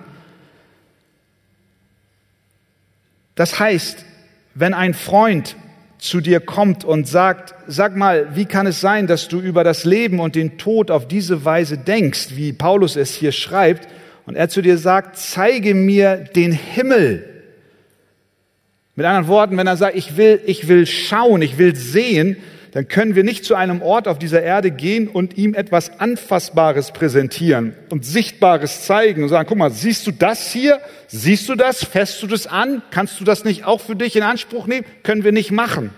Das 3.34 3.60
heißt, 3.60 4.06
wenn 4.54 4.76
ein 4.76 4.94
Freund 4.94 5.56
zu 6.02 6.20
dir 6.20 6.40
kommt 6.40 6.84
und 6.84 7.08
sagt, 7.08 7.54
sag 7.68 7.96
mal, 7.96 8.36
wie 8.36 8.46
kann 8.46 8.66
es 8.66 8.82
sein, 8.82 9.06
dass 9.06 9.28
du 9.28 9.40
über 9.40 9.64
das 9.64 9.86
Leben 9.86 10.20
und 10.20 10.34
den 10.34 10.58
Tod 10.58 10.90
auf 10.90 11.08
diese 11.08 11.46
Weise 11.46 11.78
denkst, 11.78 12.30
wie 12.32 12.54
Paulus 12.54 12.96
es 12.96 13.14
hier 13.14 13.32
schreibt, 13.32 13.88
und 14.26 14.36
er 14.36 14.50
zu 14.50 14.64
dir 14.64 14.78
sagt, 14.78 15.18
zeige 15.18 15.76
mir 15.76 16.18
den 16.18 16.54
Himmel. 16.54 17.28
Mit 18.96 19.06
anderen 19.06 19.28
Worten, 19.28 19.58
wenn 19.58 19.68
er 19.68 19.78
sagt, 19.78 19.96
ich 19.96 20.18
will, 20.18 20.42
ich 20.46 20.68
will 20.68 20.88
schauen, 20.88 21.44
ich 21.44 21.60
will 21.60 21.76
sehen, 21.76 22.38
dann 22.72 22.88
können 22.88 23.16
wir 23.16 23.24
nicht 23.24 23.44
zu 23.44 23.56
einem 23.56 23.82
Ort 23.82 24.08
auf 24.08 24.18
dieser 24.18 24.42
Erde 24.42 24.72
gehen 24.72 25.10
und 25.10 25.38
ihm 25.38 25.54
etwas 25.54 26.00
Anfassbares 26.00 26.92
präsentieren 26.92 27.74
und 27.90 28.06
Sichtbares 28.06 28.86
zeigen 28.86 29.24
und 29.24 29.30
sagen, 29.30 29.48
guck 29.48 29.58
mal, 29.58 29.72
siehst 29.72 30.08
du 30.08 30.12
das 30.12 30.52
hier? 30.52 30.80
Siehst 31.08 31.50
du 31.50 31.56
das? 31.56 31.84
Fässt 31.84 32.24
du 32.24 32.28
das 32.28 32.48
an? 32.48 32.82
Kannst 32.90 33.20
du 33.20 33.26
das 33.26 33.44
nicht 33.44 33.66
auch 33.66 33.82
für 33.82 33.98
dich 33.98 34.16
in 34.16 34.24
Anspruch 34.24 34.68
nehmen? 34.68 34.86
Können 35.04 35.26
wir 35.26 35.34
nicht 35.34 35.52
machen. 35.52 35.90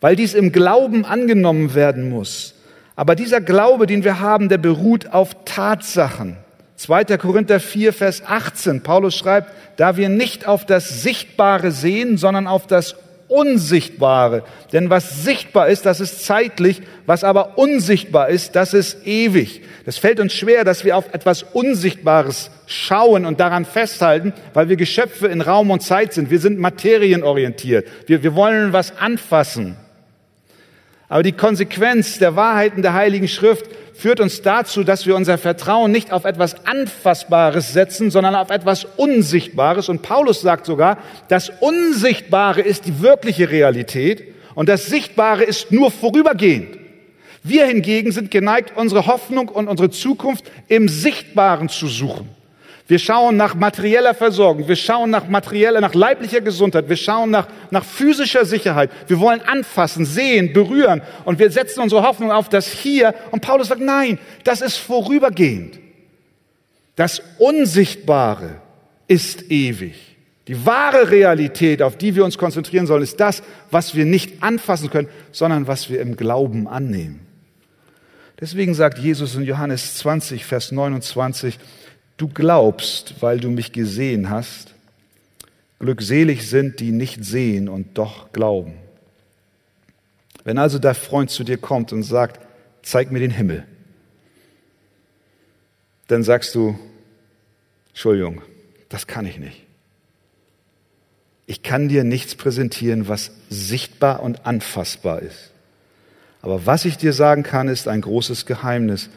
Weil 0.00 0.16
dies 0.16 0.34
im 0.34 0.50
Glauben 0.50 1.04
angenommen 1.04 1.74
werden 1.74 2.10
muss. 2.10 2.54
Aber 2.96 3.14
dieser 3.14 3.40
Glaube, 3.40 3.86
den 3.86 4.02
wir 4.02 4.18
haben, 4.18 4.48
der 4.48 4.58
beruht 4.58 5.12
auf 5.12 5.44
Tatsachen. 5.44 6.36
2. 6.76 7.04
Korinther 7.18 7.60
4, 7.60 7.92
Vers 7.92 8.24
18. 8.26 8.82
Paulus 8.82 9.16
schreibt, 9.16 9.52
da 9.76 9.96
wir 9.96 10.08
nicht 10.08 10.48
auf 10.48 10.66
das 10.66 11.02
Sichtbare 11.02 11.70
sehen, 11.70 12.16
sondern 12.18 12.48
auf 12.48 12.66
das 12.66 12.96
Unsichtbare. 13.32 14.44
Denn 14.74 14.90
was 14.90 15.24
sichtbar 15.24 15.68
ist, 15.68 15.86
das 15.86 16.00
ist 16.00 16.24
zeitlich, 16.26 16.82
was 17.06 17.24
aber 17.24 17.56
unsichtbar 17.56 18.28
ist, 18.28 18.54
das 18.56 18.74
ist 18.74 19.06
ewig. 19.06 19.62
Das 19.86 19.96
fällt 19.96 20.20
uns 20.20 20.34
schwer, 20.34 20.64
dass 20.64 20.84
wir 20.84 20.98
auf 20.98 21.14
etwas 21.14 21.42
Unsichtbares 21.42 22.50
schauen 22.66 23.24
und 23.24 23.40
daran 23.40 23.64
festhalten, 23.64 24.34
weil 24.52 24.68
wir 24.68 24.76
Geschöpfe 24.76 25.28
in 25.28 25.40
Raum 25.40 25.70
und 25.70 25.82
Zeit 25.82 26.12
sind. 26.12 26.30
Wir 26.30 26.40
sind 26.40 26.58
materienorientiert. 26.58 27.88
Wir, 28.06 28.22
wir 28.22 28.34
wollen 28.34 28.74
was 28.74 28.98
anfassen. 28.98 29.76
Aber 31.08 31.22
die 31.22 31.32
Konsequenz 31.32 32.18
der 32.18 32.36
Wahrheiten 32.36 32.82
der 32.82 32.92
Heiligen 32.92 33.28
Schrift 33.28 33.66
führt 33.94 34.20
uns 34.20 34.42
dazu, 34.42 34.84
dass 34.84 35.06
wir 35.06 35.16
unser 35.16 35.38
Vertrauen 35.38 35.92
nicht 35.92 36.12
auf 36.12 36.24
etwas 36.24 36.66
Anfassbares 36.66 37.72
setzen, 37.72 38.10
sondern 38.10 38.34
auf 38.34 38.50
etwas 38.50 38.86
Unsichtbares. 38.96 39.88
Und 39.88 40.02
Paulus 40.02 40.40
sagt 40.40 40.66
sogar, 40.66 40.98
das 41.28 41.50
Unsichtbare 41.60 42.60
ist 42.60 42.86
die 42.86 43.02
wirkliche 43.02 43.50
Realität 43.50 44.24
und 44.54 44.68
das 44.68 44.86
Sichtbare 44.86 45.44
ist 45.44 45.72
nur 45.72 45.90
vorübergehend. 45.90 46.78
Wir 47.42 47.66
hingegen 47.66 48.12
sind 48.12 48.30
geneigt, 48.30 48.72
unsere 48.76 49.06
Hoffnung 49.06 49.48
und 49.48 49.68
unsere 49.68 49.90
Zukunft 49.90 50.44
im 50.68 50.88
Sichtbaren 50.88 51.68
zu 51.68 51.88
suchen. 51.88 52.28
Wir 52.92 52.98
schauen 52.98 53.38
nach 53.38 53.54
materieller 53.54 54.12
Versorgung, 54.12 54.68
wir 54.68 54.76
schauen 54.76 55.08
nach 55.08 55.26
materieller, 55.26 55.80
nach 55.80 55.94
leiblicher 55.94 56.42
Gesundheit, 56.42 56.90
wir 56.90 56.96
schauen 56.96 57.30
nach, 57.30 57.48
nach 57.70 57.86
physischer 57.86 58.44
Sicherheit. 58.44 58.90
Wir 59.06 59.18
wollen 59.18 59.40
anfassen, 59.40 60.04
sehen, 60.04 60.52
berühren 60.52 61.00
und 61.24 61.38
wir 61.38 61.50
setzen 61.50 61.80
unsere 61.80 62.02
Hoffnung 62.02 62.30
auf 62.30 62.50
das 62.50 62.68
Hier. 62.68 63.14
Und 63.30 63.40
Paulus 63.40 63.68
sagt, 63.68 63.80
nein, 63.80 64.18
das 64.44 64.60
ist 64.60 64.76
vorübergehend. 64.76 65.80
Das 66.94 67.22
Unsichtbare 67.38 68.60
ist 69.08 69.50
ewig. 69.50 70.18
Die 70.46 70.66
wahre 70.66 71.10
Realität, 71.10 71.80
auf 71.80 71.96
die 71.96 72.14
wir 72.14 72.26
uns 72.26 72.36
konzentrieren 72.36 72.86
sollen, 72.86 73.02
ist 73.02 73.20
das, 73.20 73.42
was 73.70 73.94
wir 73.94 74.04
nicht 74.04 74.42
anfassen 74.42 74.90
können, 74.90 75.08
sondern 75.30 75.66
was 75.66 75.88
wir 75.88 75.98
im 76.02 76.14
Glauben 76.14 76.68
annehmen. 76.68 77.26
Deswegen 78.38 78.74
sagt 78.74 78.98
Jesus 78.98 79.34
in 79.34 79.44
Johannes 79.44 79.96
20, 79.96 80.44
Vers 80.44 80.72
29, 80.72 81.58
Du 82.22 82.28
glaubst, 82.28 83.16
weil 83.20 83.40
du 83.40 83.50
mich 83.50 83.72
gesehen 83.72 84.30
hast. 84.30 84.74
Glückselig 85.80 86.48
sind, 86.48 86.78
die 86.78 86.92
nicht 86.92 87.24
sehen 87.24 87.68
und 87.68 87.98
doch 87.98 88.32
glauben. 88.32 88.74
Wenn 90.44 90.56
also 90.56 90.78
der 90.78 90.94
Freund 90.94 91.30
zu 91.30 91.42
dir 91.42 91.58
kommt 91.58 91.92
und 91.92 92.04
sagt, 92.04 92.38
zeig 92.82 93.10
mir 93.10 93.18
den 93.18 93.32
Himmel, 93.32 93.66
dann 96.06 96.22
sagst 96.22 96.54
du, 96.54 96.78
Entschuldigung, 97.88 98.40
das 98.88 99.08
kann 99.08 99.26
ich 99.26 99.40
nicht. 99.40 99.66
Ich 101.46 101.64
kann 101.64 101.88
dir 101.88 102.04
nichts 102.04 102.36
präsentieren, 102.36 103.08
was 103.08 103.32
sichtbar 103.50 104.22
und 104.22 104.46
anfassbar 104.46 105.22
ist. 105.22 105.50
Aber 106.40 106.66
was 106.66 106.84
ich 106.84 106.96
dir 106.96 107.14
sagen 107.14 107.42
kann, 107.42 107.66
ist 107.66 107.88
ein 107.88 108.00
großes 108.00 108.46
Geheimnis. 108.46 109.10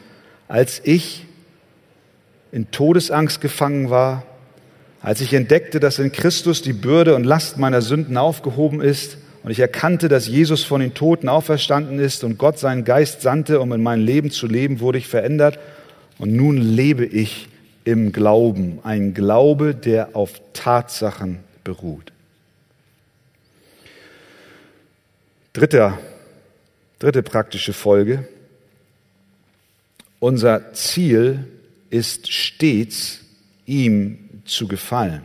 Als 0.48 0.80
ich 0.82 1.25
in 2.52 2.70
Todesangst 2.70 3.40
gefangen 3.40 3.90
war, 3.90 4.24
als 5.00 5.20
ich 5.20 5.34
entdeckte, 5.34 5.80
dass 5.80 5.98
in 5.98 6.12
Christus 6.12 6.62
die 6.62 6.72
Bürde 6.72 7.14
und 7.14 7.24
Last 7.24 7.58
meiner 7.58 7.82
Sünden 7.82 8.16
aufgehoben 8.16 8.80
ist 8.80 9.18
und 9.42 9.50
ich 9.50 9.60
erkannte, 9.60 10.08
dass 10.08 10.26
Jesus 10.26 10.64
von 10.64 10.80
den 10.80 10.94
Toten 10.94 11.28
auferstanden 11.28 11.98
ist 11.98 12.24
und 12.24 12.38
Gott 12.38 12.58
seinen 12.58 12.84
Geist 12.84 13.22
sandte, 13.22 13.60
um 13.60 13.72
in 13.72 13.82
mein 13.82 14.00
Leben 14.00 14.30
zu 14.30 14.46
leben, 14.46 14.80
wurde 14.80 14.98
ich 14.98 15.06
verändert 15.06 15.58
und 16.18 16.34
nun 16.34 16.56
lebe 16.56 17.04
ich 17.04 17.48
im 17.84 18.10
Glauben, 18.10 18.80
ein 18.82 19.14
Glaube, 19.14 19.74
der 19.74 20.16
auf 20.16 20.40
Tatsachen 20.52 21.38
beruht. 21.62 22.12
Dritter, 25.52 25.98
dritte 26.98 27.22
praktische 27.22 27.72
Folge. 27.72 28.26
Unser 30.18 30.72
Ziel 30.72 31.46
ist 31.90 32.32
stets 32.32 33.20
ihm 33.64 34.42
zu 34.44 34.68
gefallen. 34.68 35.22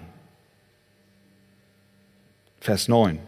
Vers 2.60 2.88
9. 2.88 3.20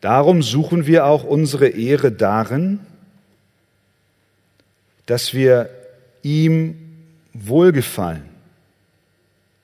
Darum 0.00 0.42
suchen 0.42 0.86
wir 0.86 1.06
auch 1.06 1.22
unsere 1.22 1.68
Ehre 1.68 2.10
darin, 2.10 2.80
dass 5.06 5.34
wir 5.34 5.70
ihm 6.22 6.76
wohlgefallen, 7.32 8.28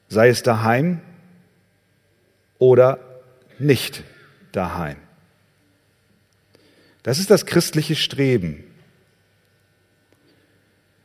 sei 0.09 0.29
es 0.29 0.43
daheim 0.43 1.01
oder 2.59 2.99
nicht 3.59 4.05
daheim. 4.53 4.97
Das 7.03 7.19
ist 7.19 7.31
das 7.31 7.47
christliche 7.47 7.97
Streben. 7.97 8.65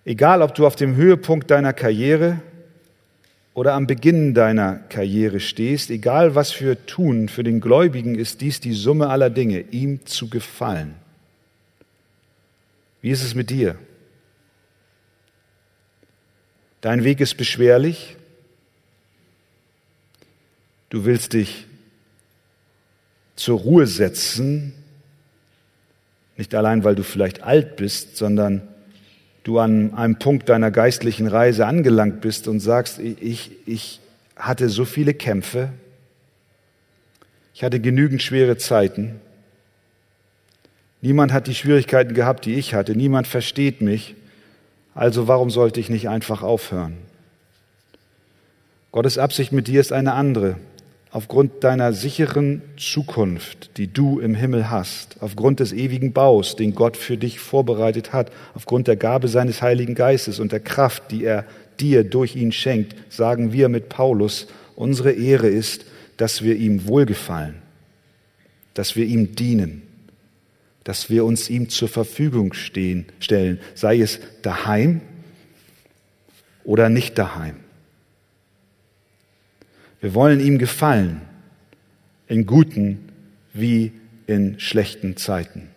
Egal, 0.05 0.41
ob 0.41 0.53
du 0.53 0.67
auf 0.67 0.75
dem 0.75 0.95
Höhepunkt 0.95 1.49
deiner 1.49 1.73
Karriere 1.73 2.41
oder 3.53 3.73
am 3.73 3.87
Beginn 3.87 4.33
deiner 4.33 4.75
Karriere 4.89 5.39
stehst, 5.39 5.89
egal 5.89 6.35
was 6.35 6.59
wir 6.59 6.85
tun, 6.85 7.29
für 7.29 7.43
den 7.43 7.61
Gläubigen 7.61 8.15
ist 8.15 8.41
dies 8.41 8.59
die 8.59 8.73
Summe 8.73 9.07
aller 9.07 9.29
Dinge, 9.29 9.61
ihm 9.71 10.05
zu 10.05 10.29
gefallen. 10.29 10.95
Wie 13.01 13.11
ist 13.11 13.23
es 13.23 13.35
mit 13.35 13.49
dir? 13.49 13.77
Dein 16.81 17.05
Weg 17.05 17.21
ist 17.21 17.35
beschwerlich. 17.35 18.17
Du 20.89 21.05
willst 21.05 21.33
dich 21.33 21.65
zur 23.35 23.59
Ruhe 23.59 23.87
setzen, 23.87 24.73
nicht 26.35 26.53
allein, 26.55 26.83
weil 26.83 26.95
du 26.95 27.03
vielleicht 27.03 27.43
alt 27.43 27.77
bist, 27.77 28.17
sondern 28.17 28.67
du 29.43 29.59
an 29.59 29.93
einem 29.93 30.17
Punkt 30.17 30.49
deiner 30.49 30.71
geistlichen 30.71 31.27
Reise 31.27 31.65
angelangt 31.65 32.21
bist 32.21 32.47
und 32.47 32.59
sagst, 32.59 32.99
ich, 32.99 33.51
ich 33.65 33.99
hatte 34.35 34.69
so 34.69 34.85
viele 34.85 35.13
Kämpfe, 35.13 35.69
ich 37.53 37.63
hatte 37.63 37.79
genügend 37.79 38.21
schwere 38.21 38.57
Zeiten, 38.57 39.19
niemand 41.01 41.33
hat 41.33 41.47
die 41.47 41.55
Schwierigkeiten 41.55 42.13
gehabt, 42.13 42.45
die 42.45 42.55
ich 42.55 42.73
hatte, 42.73 42.95
niemand 42.95 43.27
versteht 43.27 43.81
mich, 43.81 44.15
also 44.95 45.27
warum 45.27 45.49
sollte 45.49 45.79
ich 45.79 45.89
nicht 45.89 46.07
einfach 46.07 46.41
aufhören? 46.41 46.97
Gottes 48.91 49.17
Absicht 49.17 49.51
mit 49.51 49.67
dir 49.67 49.81
ist 49.81 49.91
eine 49.91 50.13
andere 50.13 50.55
aufgrund 51.13 51.63
deiner 51.63 51.93
sicheren 51.93 52.63
Zukunft, 52.75 53.77
die 53.77 53.85
du 53.87 54.19
im 54.19 54.33
Himmel 54.33 54.71
hast, 54.71 55.17
aufgrund 55.21 55.59
des 55.59 55.71
ewigen 55.71 56.11
Baus, 56.11 56.55
den 56.55 56.73
Gott 56.73 56.97
für 56.97 57.17
dich 57.17 57.39
vorbereitet 57.39 58.13
hat, 58.13 58.31
aufgrund 58.55 58.87
der 58.87 58.95
Gabe 58.95 59.27
seines 59.27 59.61
Heiligen 59.61 59.93
Geistes 59.93 60.39
und 60.39 60.51
der 60.51 60.59
Kraft, 60.59 61.11
die 61.11 61.23
er 61.23 61.45
dir 61.79 62.03
durch 62.03 62.35
ihn 62.35 62.51
schenkt, 62.51 62.95
sagen 63.13 63.53
wir 63.53 63.69
mit 63.69 63.89
Paulus, 63.89 64.47
unsere 64.75 65.11
Ehre 65.11 65.47
ist, 65.47 65.85
dass 66.17 66.41
wir 66.41 66.55
ihm 66.55 66.87
wohlgefallen, 66.87 67.61
dass 68.73 68.95
wir 68.95 69.05
ihm 69.05 69.35
dienen, 69.35 69.83
dass 70.83 71.11
wir 71.11 71.25
uns 71.25 71.47
ihm 71.47 71.69
zur 71.69 71.89
Verfügung 71.89 72.53
stehen, 72.53 73.05
stellen, 73.19 73.59
sei 73.75 73.99
es 73.99 74.19
daheim 74.41 75.01
oder 76.63 76.89
nicht 76.89 77.19
daheim. 77.19 77.62
Wir 80.03 80.13
wollen 80.13 80.41
ihm 80.41 80.57
gefallen, 80.57 81.21
in 82.27 82.45
guten 82.45 83.07
wie 83.53 83.93
in 84.27 84.59
schlechten 84.59 85.15
Zeiten. 85.15 85.69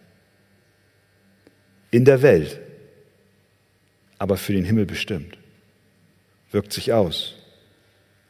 In 1.92 2.04
der 2.04 2.22
Welt, 2.22 2.58
aber 4.18 4.36
für 4.36 4.52
den 4.52 4.64
Himmel 4.64 4.84
bestimmt. 4.84 5.38
Wirkt 6.50 6.72
sich 6.72 6.92
aus 6.92 7.36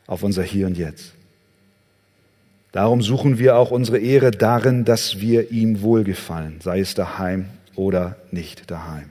auf 0.07 0.23
unser 0.23 0.43
Hier 0.43 0.67
und 0.67 0.77
Jetzt. 0.77 1.15
Darum 2.73 3.01
suchen 3.01 3.39
wir 3.39 3.57
auch 3.57 3.71
unsere 3.71 3.99
Ehre 3.99 4.33
darin, 4.33 4.85
dass 4.85 5.23
wir 5.23 5.51
ihm 5.51 5.81
wohlgefallen, 5.81 6.61
sei 6.61 6.81
es 6.81 6.93
daheim 6.93 7.49
oder 7.75 8.19
nicht 8.31 8.71
daheim. 8.71 9.09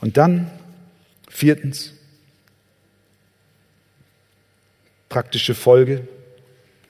Und 0.00 0.16
dann, 0.16 0.48
viertens, 1.28 1.94
Praktische 5.12 5.54
Folge, 5.54 6.08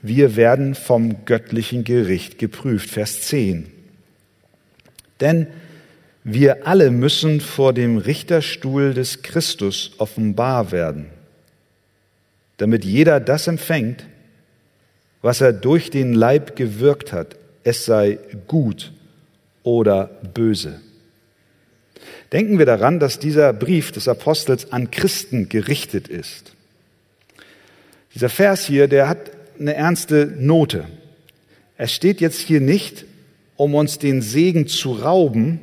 wir 0.00 0.36
werden 0.36 0.76
vom 0.76 1.24
göttlichen 1.24 1.82
Gericht 1.82 2.38
geprüft. 2.38 2.88
Vers 2.88 3.22
10. 3.22 3.66
Denn 5.20 5.48
wir 6.22 6.68
alle 6.68 6.92
müssen 6.92 7.40
vor 7.40 7.72
dem 7.72 7.98
Richterstuhl 7.98 8.94
des 8.94 9.22
Christus 9.22 9.94
offenbar 9.98 10.70
werden, 10.70 11.06
damit 12.58 12.84
jeder 12.84 13.18
das 13.18 13.48
empfängt, 13.48 14.06
was 15.20 15.40
er 15.40 15.52
durch 15.52 15.90
den 15.90 16.14
Leib 16.14 16.54
gewirkt 16.54 17.12
hat, 17.12 17.34
es 17.64 17.84
sei 17.84 18.20
gut 18.46 18.92
oder 19.64 20.20
böse. 20.32 20.80
Denken 22.30 22.60
wir 22.60 22.66
daran, 22.66 23.00
dass 23.00 23.18
dieser 23.18 23.52
Brief 23.52 23.90
des 23.90 24.06
Apostels 24.06 24.70
an 24.70 24.92
Christen 24.92 25.48
gerichtet 25.48 26.06
ist. 26.06 26.54
Dieser 28.14 28.28
Vers 28.28 28.64
hier, 28.64 28.88
der 28.88 29.08
hat 29.08 29.30
eine 29.58 29.74
ernste 29.74 30.26
Note. 30.26 30.84
Er 31.76 31.88
steht 31.88 32.20
jetzt 32.20 32.40
hier 32.40 32.60
nicht, 32.60 33.04
um 33.56 33.74
uns 33.74 33.98
den 33.98 34.22
Segen 34.22 34.66
zu 34.66 34.92
rauben, 34.92 35.60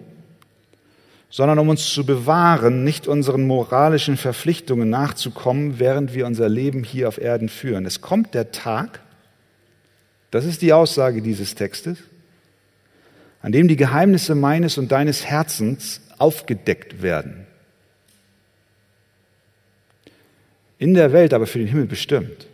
sondern 1.30 1.60
um 1.60 1.70
uns 1.70 1.94
zu 1.94 2.06
bewahren, 2.06 2.84
nicht 2.84 3.08
unseren 3.08 3.46
moralischen 3.46 4.18
Verpflichtungen 4.18 4.90
nachzukommen, 4.90 5.78
während 5.78 6.14
wir 6.14 6.26
unser 6.26 6.50
Leben 6.50 6.84
hier 6.84 7.08
auf 7.08 7.20
Erden 7.20 7.50
führen. 7.50 7.86
Es 7.86 8.02
kommt 8.02 8.34
der 8.34 8.52
Tag, 8.52 9.02
das 10.32 10.46
ist 10.46 10.62
die 10.62 10.74
Aussage 10.74 11.22
dieses 11.22 11.56
Textes, 11.56 12.00
an 13.42 13.52
dem 13.52 13.68
die 13.68 13.76
Geheimnisse 13.76 14.34
meines 14.34 14.78
und 14.78 14.92
deines 14.92 15.26
Herzens 15.26 16.02
aufgedeckt 16.18 17.02
werden. 17.02 17.46
In 20.80 20.94
der 20.96 21.14
Welt, 21.14 21.34
aber 21.34 21.46
für 21.46 21.60
den 21.60 21.68
Himmel 21.68 21.86
bestimmt. 21.86 22.48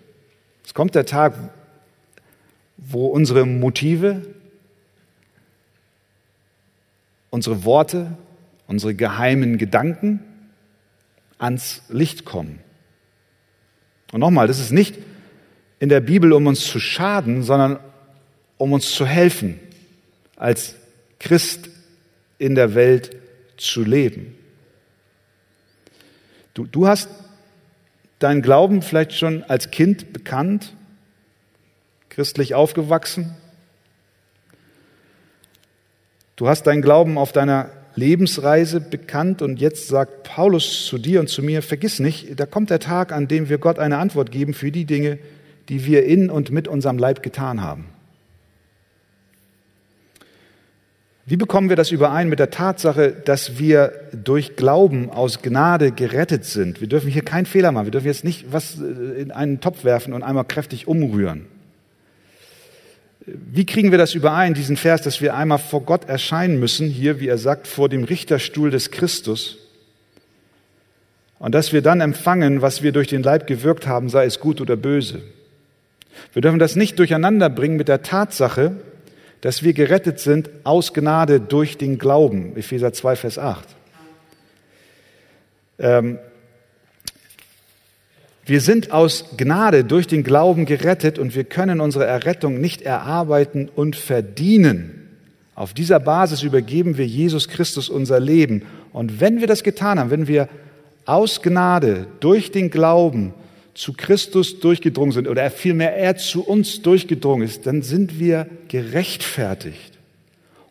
Es 0.65 0.73
kommt 0.73 0.95
der 0.95 1.05
Tag, 1.05 1.35
wo 2.75 3.05
unsere 3.05 3.45
Motive, 3.45 4.25
unsere 7.29 7.63
Worte, 7.63 8.17
unsere 8.67 8.95
geheimen 8.95 9.57
Gedanken 9.57 10.19
ans 11.37 11.83
Licht 11.89 12.25
kommen. 12.25 12.59
Und 14.11 14.19
nochmal, 14.21 14.47
das 14.47 14.59
ist 14.59 14.71
nicht 14.71 14.97
in 15.79 15.89
der 15.89 16.01
Bibel, 16.01 16.33
um 16.33 16.47
uns 16.47 16.65
zu 16.65 16.79
schaden, 16.79 17.43
sondern 17.43 17.79
um 18.57 18.73
uns 18.73 18.91
zu 18.91 19.05
helfen, 19.05 19.59
als 20.35 20.75
Christ 21.19 21.69
in 22.39 22.55
der 22.55 22.73
Welt 22.73 23.15
zu 23.57 23.83
leben. 23.83 24.35
Du, 26.53 26.65
du 26.65 26.87
hast 26.87 27.09
deinen 28.19 28.41
Glauben 28.41 28.81
vielleicht 28.81 29.13
schon 29.13 29.43
als 29.43 29.71
Kind 29.71 30.13
bekannt, 30.13 30.73
christlich 32.09 32.55
aufgewachsen. 32.55 33.35
Du 36.35 36.47
hast 36.47 36.63
deinen 36.63 36.81
Glauben 36.81 37.17
auf 37.17 37.31
deiner 37.31 37.69
Lebensreise 37.95 38.81
bekannt 38.81 39.41
und 39.41 39.59
jetzt 39.59 39.87
sagt 39.87 40.23
Paulus 40.23 40.85
zu 40.85 40.97
dir 40.97 41.21
und 41.21 41.29
zu 41.29 41.41
mir, 41.41 41.61
vergiss 41.61 41.99
nicht, 41.99 42.37
da 42.39 42.45
kommt 42.45 42.69
der 42.69 42.79
Tag, 42.79 43.13
an 43.13 43.27
dem 43.27 43.47
wir 43.47 43.57
Gott 43.57 43.79
eine 43.79 43.97
Antwort 43.97 44.31
geben 44.31 44.53
für 44.53 44.71
die 44.71 44.85
Dinge, 44.85 45.17
die 45.69 45.85
wir 45.85 46.05
in 46.05 46.29
und 46.29 46.51
mit 46.51 46.67
unserem 46.67 46.97
Leib 46.97 47.23
getan 47.23 47.61
haben. 47.61 47.94
Wie 51.27 51.37
bekommen 51.37 51.69
wir 51.69 51.75
das 51.75 51.89
überein 51.89 52.29
mit 52.29 52.37
der 52.37 52.51
Tatsache, 52.51 53.11
dass 53.11 53.57
wir 53.57 53.93
durch 54.11 54.55
Glauben 54.55 55.09
aus 55.09 55.41
Gnade 55.41 55.91
gerettet 55.91 56.45
sind? 56.45 56.81
Wir 56.81 56.87
dürfen 56.87 57.09
hier 57.09 57.23
keinen 57.23 57.47
Fehler 57.47 57.71
machen. 57.71 57.87
Wir 57.87 57.91
dürfen 57.91 58.05
jetzt 58.05 58.23
nicht 58.23 58.45
was 58.51 58.79
äh, 58.79 59.21
in 59.21 59.31
einen 59.31 59.59
Topf 59.59 59.83
werfen 59.83 60.13
und 60.13 60.21
einmal 60.21 60.45
kräftig 60.45 60.87
umrühren. 60.87 61.47
Wie 63.25 63.65
kriegen 63.65 63.89
wir 63.89 63.97
das 63.97 64.13
überein, 64.13 64.53
diesen 64.53 64.77
Vers, 64.77 65.01
dass 65.01 65.19
wir 65.19 65.35
einmal 65.35 65.57
vor 65.57 65.81
Gott 65.81 66.07
erscheinen 66.07 66.59
müssen, 66.59 66.87
hier, 66.87 67.19
wie 67.19 67.27
er 67.27 67.39
sagt, 67.39 67.65
vor 67.65 67.89
dem 67.89 68.03
Richterstuhl 68.03 68.69
des 68.69 68.91
Christus, 68.91 69.57
und 71.39 71.53
dass 71.53 71.73
wir 71.73 71.81
dann 71.81 72.01
empfangen, 72.01 72.61
was 72.61 72.81
wir 72.81 72.91
durch 72.91 73.07
den 73.07 73.23
Leib 73.23 73.45
gewirkt 73.45 73.87
haben, 73.87 74.09
sei 74.09 74.25
es 74.25 74.39
gut 74.39 74.61
oder 74.61 74.75
böse. 74.75 75.21
Wir 76.33 76.41
dürfen 76.41 76.59
das 76.59 76.75
nicht 76.75 76.97
durcheinander 76.97 77.49
bringen 77.49 77.77
mit 77.77 77.87
der 77.87 78.03
Tatsache, 78.03 78.75
dass 79.45 79.61
wir 79.61 79.73
gerettet 79.73 80.19
sind 80.19 80.49
aus 80.63 80.91
Gnade 80.91 81.39
durch 81.39 81.77
den 81.77 81.99
Glauben. 81.99 82.57
Epheser 82.57 82.93
2, 82.93 83.15
Vers 83.15 83.37
8. 83.37 83.67
Ähm, 85.77 86.17
wir 88.47 88.59
sind 88.59 88.91
aus 88.91 89.37
Gnade 89.37 89.83
durch 89.83 90.07
den 90.07 90.23
Glauben 90.23 90.65
gerettet 90.65 91.19
und 91.19 91.35
wir 91.35 91.43
können 91.43 91.79
unsere 91.79 92.05
Errettung 92.05 92.59
nicht 92.59 92.81
erarbeiten 92.81 93.69
und 93.69 93.95
verdienen. 93.95 95.09
Auf 95.53 95.75
dieser 95.75 95.99
Basis 95.99 96.41
übergeben 96.41 96.97
wir 96.97 97.05
Jesus 97.05 97.47
Christus 97.47 97.87
unser 97.87 98.19
Leben. 98.19 98.63
Und 98.93 99.19
wenn 99.19 99.41
wir 99.41 99.47
das 99.47 99.61
getan 99.61 99.99
haben, 99.99 100.09
wenn 100.09 100.27
wir 100.27 100.49
aus 101.05 101.43
Gnade 101.43 102.07
durch 102.19 102.51
den 102.51 102.71
Glauben 102.71 103.35
zu 103.75 103.93
Christus 103.93 104.59
durchgedrungen 104.59 105.11
sind 105.11 105.27
oder 105.27 105.51
vielmehr 105.51 105.95
er 105.95 106.15
zu 106.15 106.43
uns 106.43 106.81
durchgedrungen 106.81 107.45
ist, 107.45 107.67
dann 107.67 107.81
sind 107.81 108.19
wir 108.19 108.47
gerechtfertigt 108.69 109.93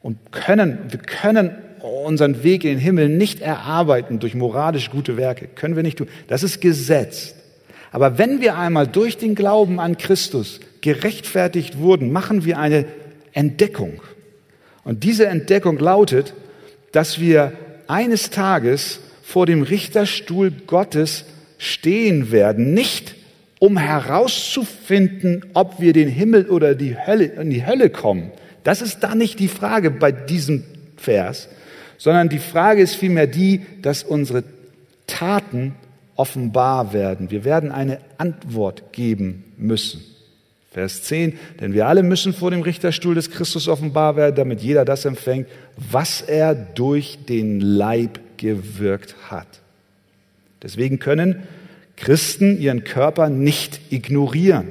und 0.03 0.33
können, 0.33 0.79
wir 0.89 0.99
können 0.99 1.55
unseren 1.81 2.43
Weg 2.43 2.65
in 2.65 2.71
den 2.71 2.79
Himmel 2.79 3.11
nicht 3.11 3.41
erarbeiten 3.41 4.19
durch 4.19 4.35
moralisch 4.35 4.91
gute 4.91 5.17
Werke. 5.19 5.47
Können 5.47 5.77
wir 5.77 5.83
nicht 5.83 5.99
tun. 5.99 6.09
Das 6.29 6.43
ist 6.43 6.61
Gesetz. 6.61 7.35
Aber 7.93 8.17
wenn 8.19 8.41
wir 8.41 8.57
einmal 8.57 8.87
durch 8.87 9.19
den 9.19 9.35
Glauben 9.35 9.79
an 9.79 9.99
Christus 9.99 10.61
gerechtfertigt 10.81 11.79
wurden, 11.79 12.11
machen 12.11 12.45
wir 12.45 12.59
eine 12.59 12.87
Entdeckung. 13.33 14.01
Und 14.83 15.05
diese 15.05 15.27
Entdeckung 15.27 15.79
lautet, 15.79 16.35
dass 16.93 17.21
wir 17.21 17.53
eines 17.87 18.31
Tages 18.31 19.01
vor 19.23 19.47
dem 19.47 19.63
Richterstuhl 19.63 20.53
Gottes 20.67 21.25
stehen 21.65 22.31
werden, 22.31 22.75
nicht 22.75 23.15
um 23.59 23.79
herauszufinden, 23.79 25.47
ob 25.55 25.81
wir 25.81 25.93
den 25.93 26.09
Himmel 26.09 26.47
oder 26.51 26.75
die 26.75 26.97
Hölle, 26.97 27.25
in 27.25 27.51
die 27.51 27.65
Hölle 27.65 27.91
kommen. 27.91 28.31
Das 28.63 28.83
ist 28.83 29.01
da 29.01 29.15
nicht 29.15 29.39
die 29.41 29.49
Frage 29.49 29.91
bei 29.91 30.13
diesem 30.13 30.65
Vers, 30.97 31.49
sondern 31.97 32.29
die 32.29 32.39
Frage 32.39 32.83
ist 32.83 32.95
vielmehr 32.95 33.27
die, 33.27 33.63
dass 33.83 34.03
unsere 34.03 34.45
Taten 35.07 35.75
offenbar 36.17 36.93
werden. 36.93 37.31
Wir 37.31 37.45
werden 37.45 37.73
eine 37.73 37.99
Antwort 38.19 38.93
geben 38.93 39.45
müssen. 39.57 40.05
Vers 40.71 41.05
10, 41.05 41.39
denn 41.61 41.73
wir 41.73 41.87
alle 41.87 42.03
müssen 42.03 42.35
vor 42.35 42.51
dem 42.51 42.63
Richterstuhl 42.63 43.15
des 43.15 43.31
Christus 43.31 43.69
offenbar 43.69 44.17
werden, 44.17 44.35
damit 44.35 44.61
jeder 44.61 44.85
das 44.85 45.05
empfängt, 45.05 45.49
was 45.77 46.21
er 46.21 46.55
durch 46.55 47.19
den 47.29 47.61
Leib 47.61 48.19
gewirkt 48.37 49.15
hat. 49.31 49.47
Deswegen 50.65 50.99
können 50.99 51.43
Christen 51.97 52.59
ihren 52.59 52.83
Körper 52.83 53.29
nicht 53.29 53.81
ignorieren. 53.91 54.69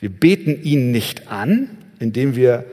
Wir 0.00 0.10
beten 0.10 0.62
ihn 0.62 0.90
nicht 0.90 1.28
an, 1.30 1.70
indem 2.00 2.36
wir 2.36 2.64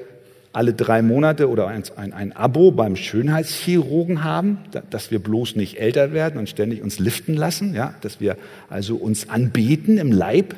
alle 0.52 0.74
drei 0.74 1.02
Monate 1.02 1.50
oder 1.50 1.68
ein, 1.68 1.84
ein, 1.96 2.32
Abo 2.34 2.72
beim 2.72 2.96
Schönheitschirurgen 2.96 4.24
haben, 4.24 4.60
dass 4.90 5.10
wir 5.10 5.20
bloß 5.20 5.56
nicht 5.56 5.80
älter 5.80 6.14
werden 6.14 6.38
und 6.38 6.50
ständig 6.50 6.82
uns 6.84 7.00
liften 7.00 7.36
lassen, 7.36 7.74
ja, 7.74 7.96
dass 8.02 8.20
wir 8.20 8.38
also 8.70 8.96
uns 8.96 9.30
anbeten 9.30 9.98
im 9.98 10.12
Leib. 10.12 10.56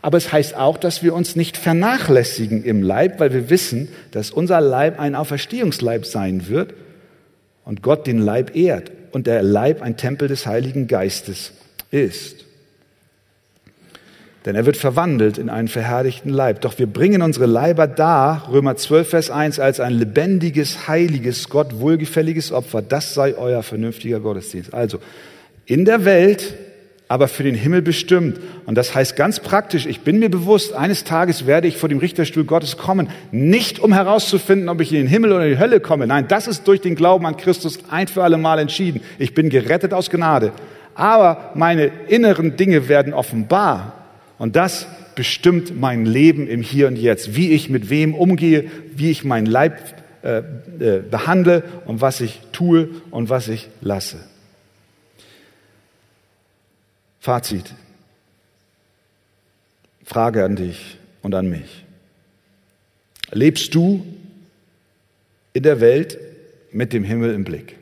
Aber 0.00 0.18
es 0.18 0.32
heißt 0.32 0.56
auch, 0.56 0.78
dass 0.78 1.02
wir 1.02 1.14
uns 1.14 1.36
nicht 1.36 1.56
vernachlässigen 1.56 2.64
im 2.64 2.82
Leib, 2.82 3.20
weil 3.20 3.32
wir 3.32 3.50
wissen, 3.50 3.88
dass 4.10 4.30
unser 4.30 4.60
Leib 4.60 4.98
ein 4.98 5.14
Auferstehungsleib 5.14 6.06
sein 6.06 6.48
wird 6.48 6.74
und 7.64 7.82
Gott 7.82 8.06
den 8.06 8.18
Leib 8.18 8.56
ehrt 8.56 8.90
und 9.12 9.26
der 9.26 9.42
Leib 9.42 9.82
ein 9.82 9.96
Tempel 9.96 10.28
des 10.28 10.46
Heiligen 10.46 10.86
Geistes 10.86 11.52
ist. 11.90 12.44
Denn 14.44 14.56
er 14.56 14.66
wird 14.66 14.76
verwandelt 14.76 15.38
in 15.38 15.48
einen 15.48 15.68
verherrlichten 15.68 16.32
Leib. 16.32 16.62
Doch 16.62 16.78
wir 16.78 16.88
bringen 16.88 17.22
unsere 17.22 17.46
Leiber 17.46 17.86
da, 17.86 18.44
Römer 18.50 18.76
12, 18.76 19.08
Vers 19.08 19.30
1, 19.30 19.60
als 19.60 19.78
ein 19.78 19.92
lebendiges, 19.92 20.88
heiliges, 20.88 21.48
Gott 21.48 21.78
wohlgefälliges 21.78 22.50
Opfer. 22.50 22.82
Das 22.82 23.14
sei 23.14 23.36
euer 23.36 23.62
vernünftiger 23.62 24.18
Gottesdienst. 24.18 24.74
Also, 24.74 24.98
in 25.66 25.84
der 25.84 26.04
Welt 26.04 26.54
aber 27.12 27.28
für 27.28 27.42
den 27.42 27.54
Himmel 27.54 27.82
bestimmt. 27.82 28.40
Und 28.64 28.74
das 28.78 28.94
heißt 28.94 29.16
ganz 29.16 29.38
praktisch, 29.38 29.84
ich 29.84 30.00
bin 30.00 30.18
mir 30.18 30.30
bewusst, 30.30 30.72
eines 30.72 31.04
Tages 31.04 31.46
werde 31.46 31.68
ich 31.68 31.76
vor 31.76 31.90
dem 31.90 31.98
Richterstuhl 31.98 32.44
Gottes 32.44 32.78
kommen, 32.78 33.10
nicht 33.30 33.80
um 33.80 33.92
herauszufinden, 33.92 34.70
ob 34.70 34.80
ich 34.80 34.92
in 34.92 34.96
den 34.96 35.08
Himmel 35.08 35.32
oder 35.32 35.44
in 35.44 35.50
die 35.50 35.58
Hölle 35.58 35.80
komme. 35.80 36.06
Nein, 36.06 36.24
das 36.28 36.46
ist 36.46 36.66
durch 36.66 36.80
den 36.80 36.94
Glauben 36.94 37.26
an 37.26 37.36
Christus 37.36 37.80
ein 37.90 38.08
für 38.08 38.24
alle 38.24 38.38
Mal 38.38 38.58
entschieden. 38.58 39.02
Ich 39.18 39.34
bin 39.34 39.50
gerettet 39.50 39.92
aus 39.92 40.08
Gnade. 40.08 40.52
Aber 40.94 41.50
meine 41.54 41.90
inneren 42.08 42.56
Dinge 42.56 42.88
werden 42.88 43.12
offenbar. 43.12 43.92
Und 44.38 44.56
das 44.56 44.86
bestimmt 45.14 45.78
mein 45.78 46.06
Leben 46.06 46.48
im 46.48 46.62
Hier 46.62 46.88
und 46.88 46.96
Jetzt, 46.96 47.36
wie 47.36 47.50
ich 47.50 47.68
mit 47.68 47.90
wem 47.90 48.14
umgehe, 48.14 48.70
wie 48.96 49.10
ich 49.10 49.22
meinen 49.22 49.44
Leib 49.44 49.74
äh, 50.22 50.38
äh, 50.38 51.02
behandle 51.02 51.62
und 51.84 52.00
was 52.00 52.22
ich 52.22 52.40
tue 52.52 52.88
und 53.10 53.28
was 53.28 53.48
ich 53.48 53.68
lasse. 53.82 54.31
Fazit. 57.22 57.72
Frage 60.02 60.44
an 60.44 60.56
dich 60.56 60.98
und 61.22 61.36
an 61.36 61.48
mich. 61.48 61.84
Lebst 63.30 63.72
du 63.76 64.04
in 65.52 65.62
der 65.62 65.80
Welt 65.80 66.18
mit 66.72 66.92
dem 66.92 67.04
Himmel 67.04 67.32
im 67.32 67.44
Blick? 67.44 67.78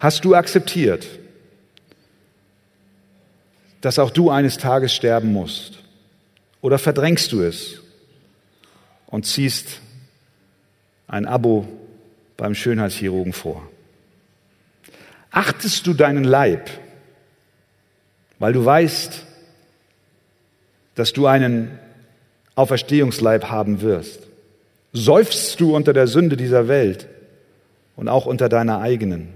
Hast 0.00 0.22
du 0.26 0.34
akzeptiert, 0.34 1.08
dass 3.80 3.98
auch 3.98 4.10
du 4.10 4.28
eines 4.28 4.58
Tages 4.58 4.94
sterben 4.94 5.32
musst? 5.32 5.78
Oder 6.60 6.78
verdrängst 6.78 7.32
du 7.32 7.40
es 7.40 7.80
und 9.06 9.24
ziehst 9.24 9.80
ein 11.08 11.24
Abo 11.24 11.66
beim 12.36 12.54
Schönheitschirurgen 12.54 13.32
vor? 13.32 13.66
Achtest 15.30 15.86
du 15.86 15.94
deinen 15.94 16.24
Leib, 16.24 16.70
weil 18.38 18.52
du 18.52 18.64
weißt, 18.64 19.24
dass 20.94 21.12
du 21.12 21.26
einen 21.26 21.78
Auferstehungsleib 22.56 23.44
haben 23.44 23.80
wirst? 23.80 24.20
Seufzt 24.92 25.60
du 25.60 25.76
unter 25.76 25.92
der 25.92 26.08
Sünde 26.08 26.36
dieser 26.36 26.66
Welt 26.66 27.06
und 27.96 28.08
auch 28.08 28.26
unter 28.26 28.48
deiner 28.48 28.80
eigenen? 28.80 29.28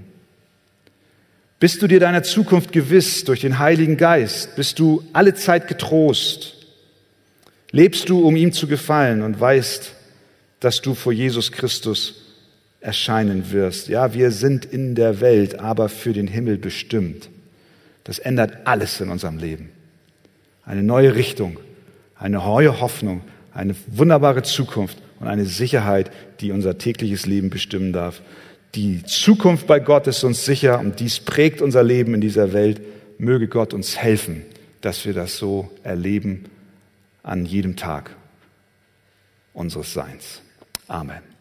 Bist 1.61 1.81
du 1.81 1.87
dir 1.87 2.01
deiner 2.01 2.25
Zukunft 2.25 2.73
gewiss 2.73 3.25
durch 3.25 3.41
den 3.41 3.59
Heiligen 3.59 3.97
Geist? 3.97 4.57
Bist 4.57 4.79
du 4.81 5.05
alle 5.13 5.35
Zeit 5.35 5.69
getrost? 5.69 6.67
Lebst 7.71 8.09
du, 8.09 8.27
um 8.27 8.37
ihm 8.37 8.53
zu 8.53 8.67
gefallen 8.67 9.23
und 9.23 9.41
weißt, 9.41 9.93
dass 10.61 10.83
du 10.83 10.95
vor 10.95 11.13
Jesus 11.13 11.53
Christus 11.53 12.24
erscheinen 12.85 13.51
wirst? 13.51 13.89
Ja, 13.89 14.13
wir 14.13 14.31
sind 14.31 14.65
in 14.65 14.95
der 14.95 15.21
Welt, 15.21 15.59
aber 15.59 15.89
für 15.89 16.13
den 16.13 16.29
Himmel 16.29 16.59
bestimmt. 16.59 17.31
Das 18.05 18.19
ändert 18.19 18.67
alles 18.67 19.01
in 19.01 19.09
unserem 19.09 19.39
Leben. 19.39 19.71
Eine 20.65 20.83
neue 20.83 21.15
Richtung, 21.15 21.59
eine 22.17 22.37
neue 22.37 22.81
Hoffnung, 22.81 23.23
eine 23.53 23.75
wunderbare 23.87 24.43
Zukunft 24.43 24.99
und 25.19 25.29
eine 25.29 25.47
Sicherheit, 25.47 26.11
die 26.41 26.53
unser 26.53 26.77
tägliches 26.77 27.25
Leben 27.25 27.49
bestimmen 27.49 27.93
darf. 27.93 28.21
Die 28.75 29.03
Zukunft 29.05 29.67
bei 29.67 29.81
Gott 29.81 30.07
ist 30.07 30.23
uns 30.23 30.45
sicher 30.45 30.79
und 30.79 31.01
dies 31.01 31.21
prägt 31.21 31.63
unser 31.63 31.83
Leben 31.83 32.13
in 32.15 32.21
dieser 32.21 32.53
Welt. 32.53 32.83
Möge 33.17 33.49
Gott 33.49 33.73
uns 33.73 33.97
helfen, 33.97 34.43
dass 34.81 35.07
wir 35.07 35.15
das 35.15 35.39
so 35.39 35.71
erleben 35.83 36.47
an 37.23 37.47
jedem 37.47 37.77
Tag 37.77 38.15
unseres 39.55 39.95
Seins. 39.95 40.43
Amen. 40.89 41.34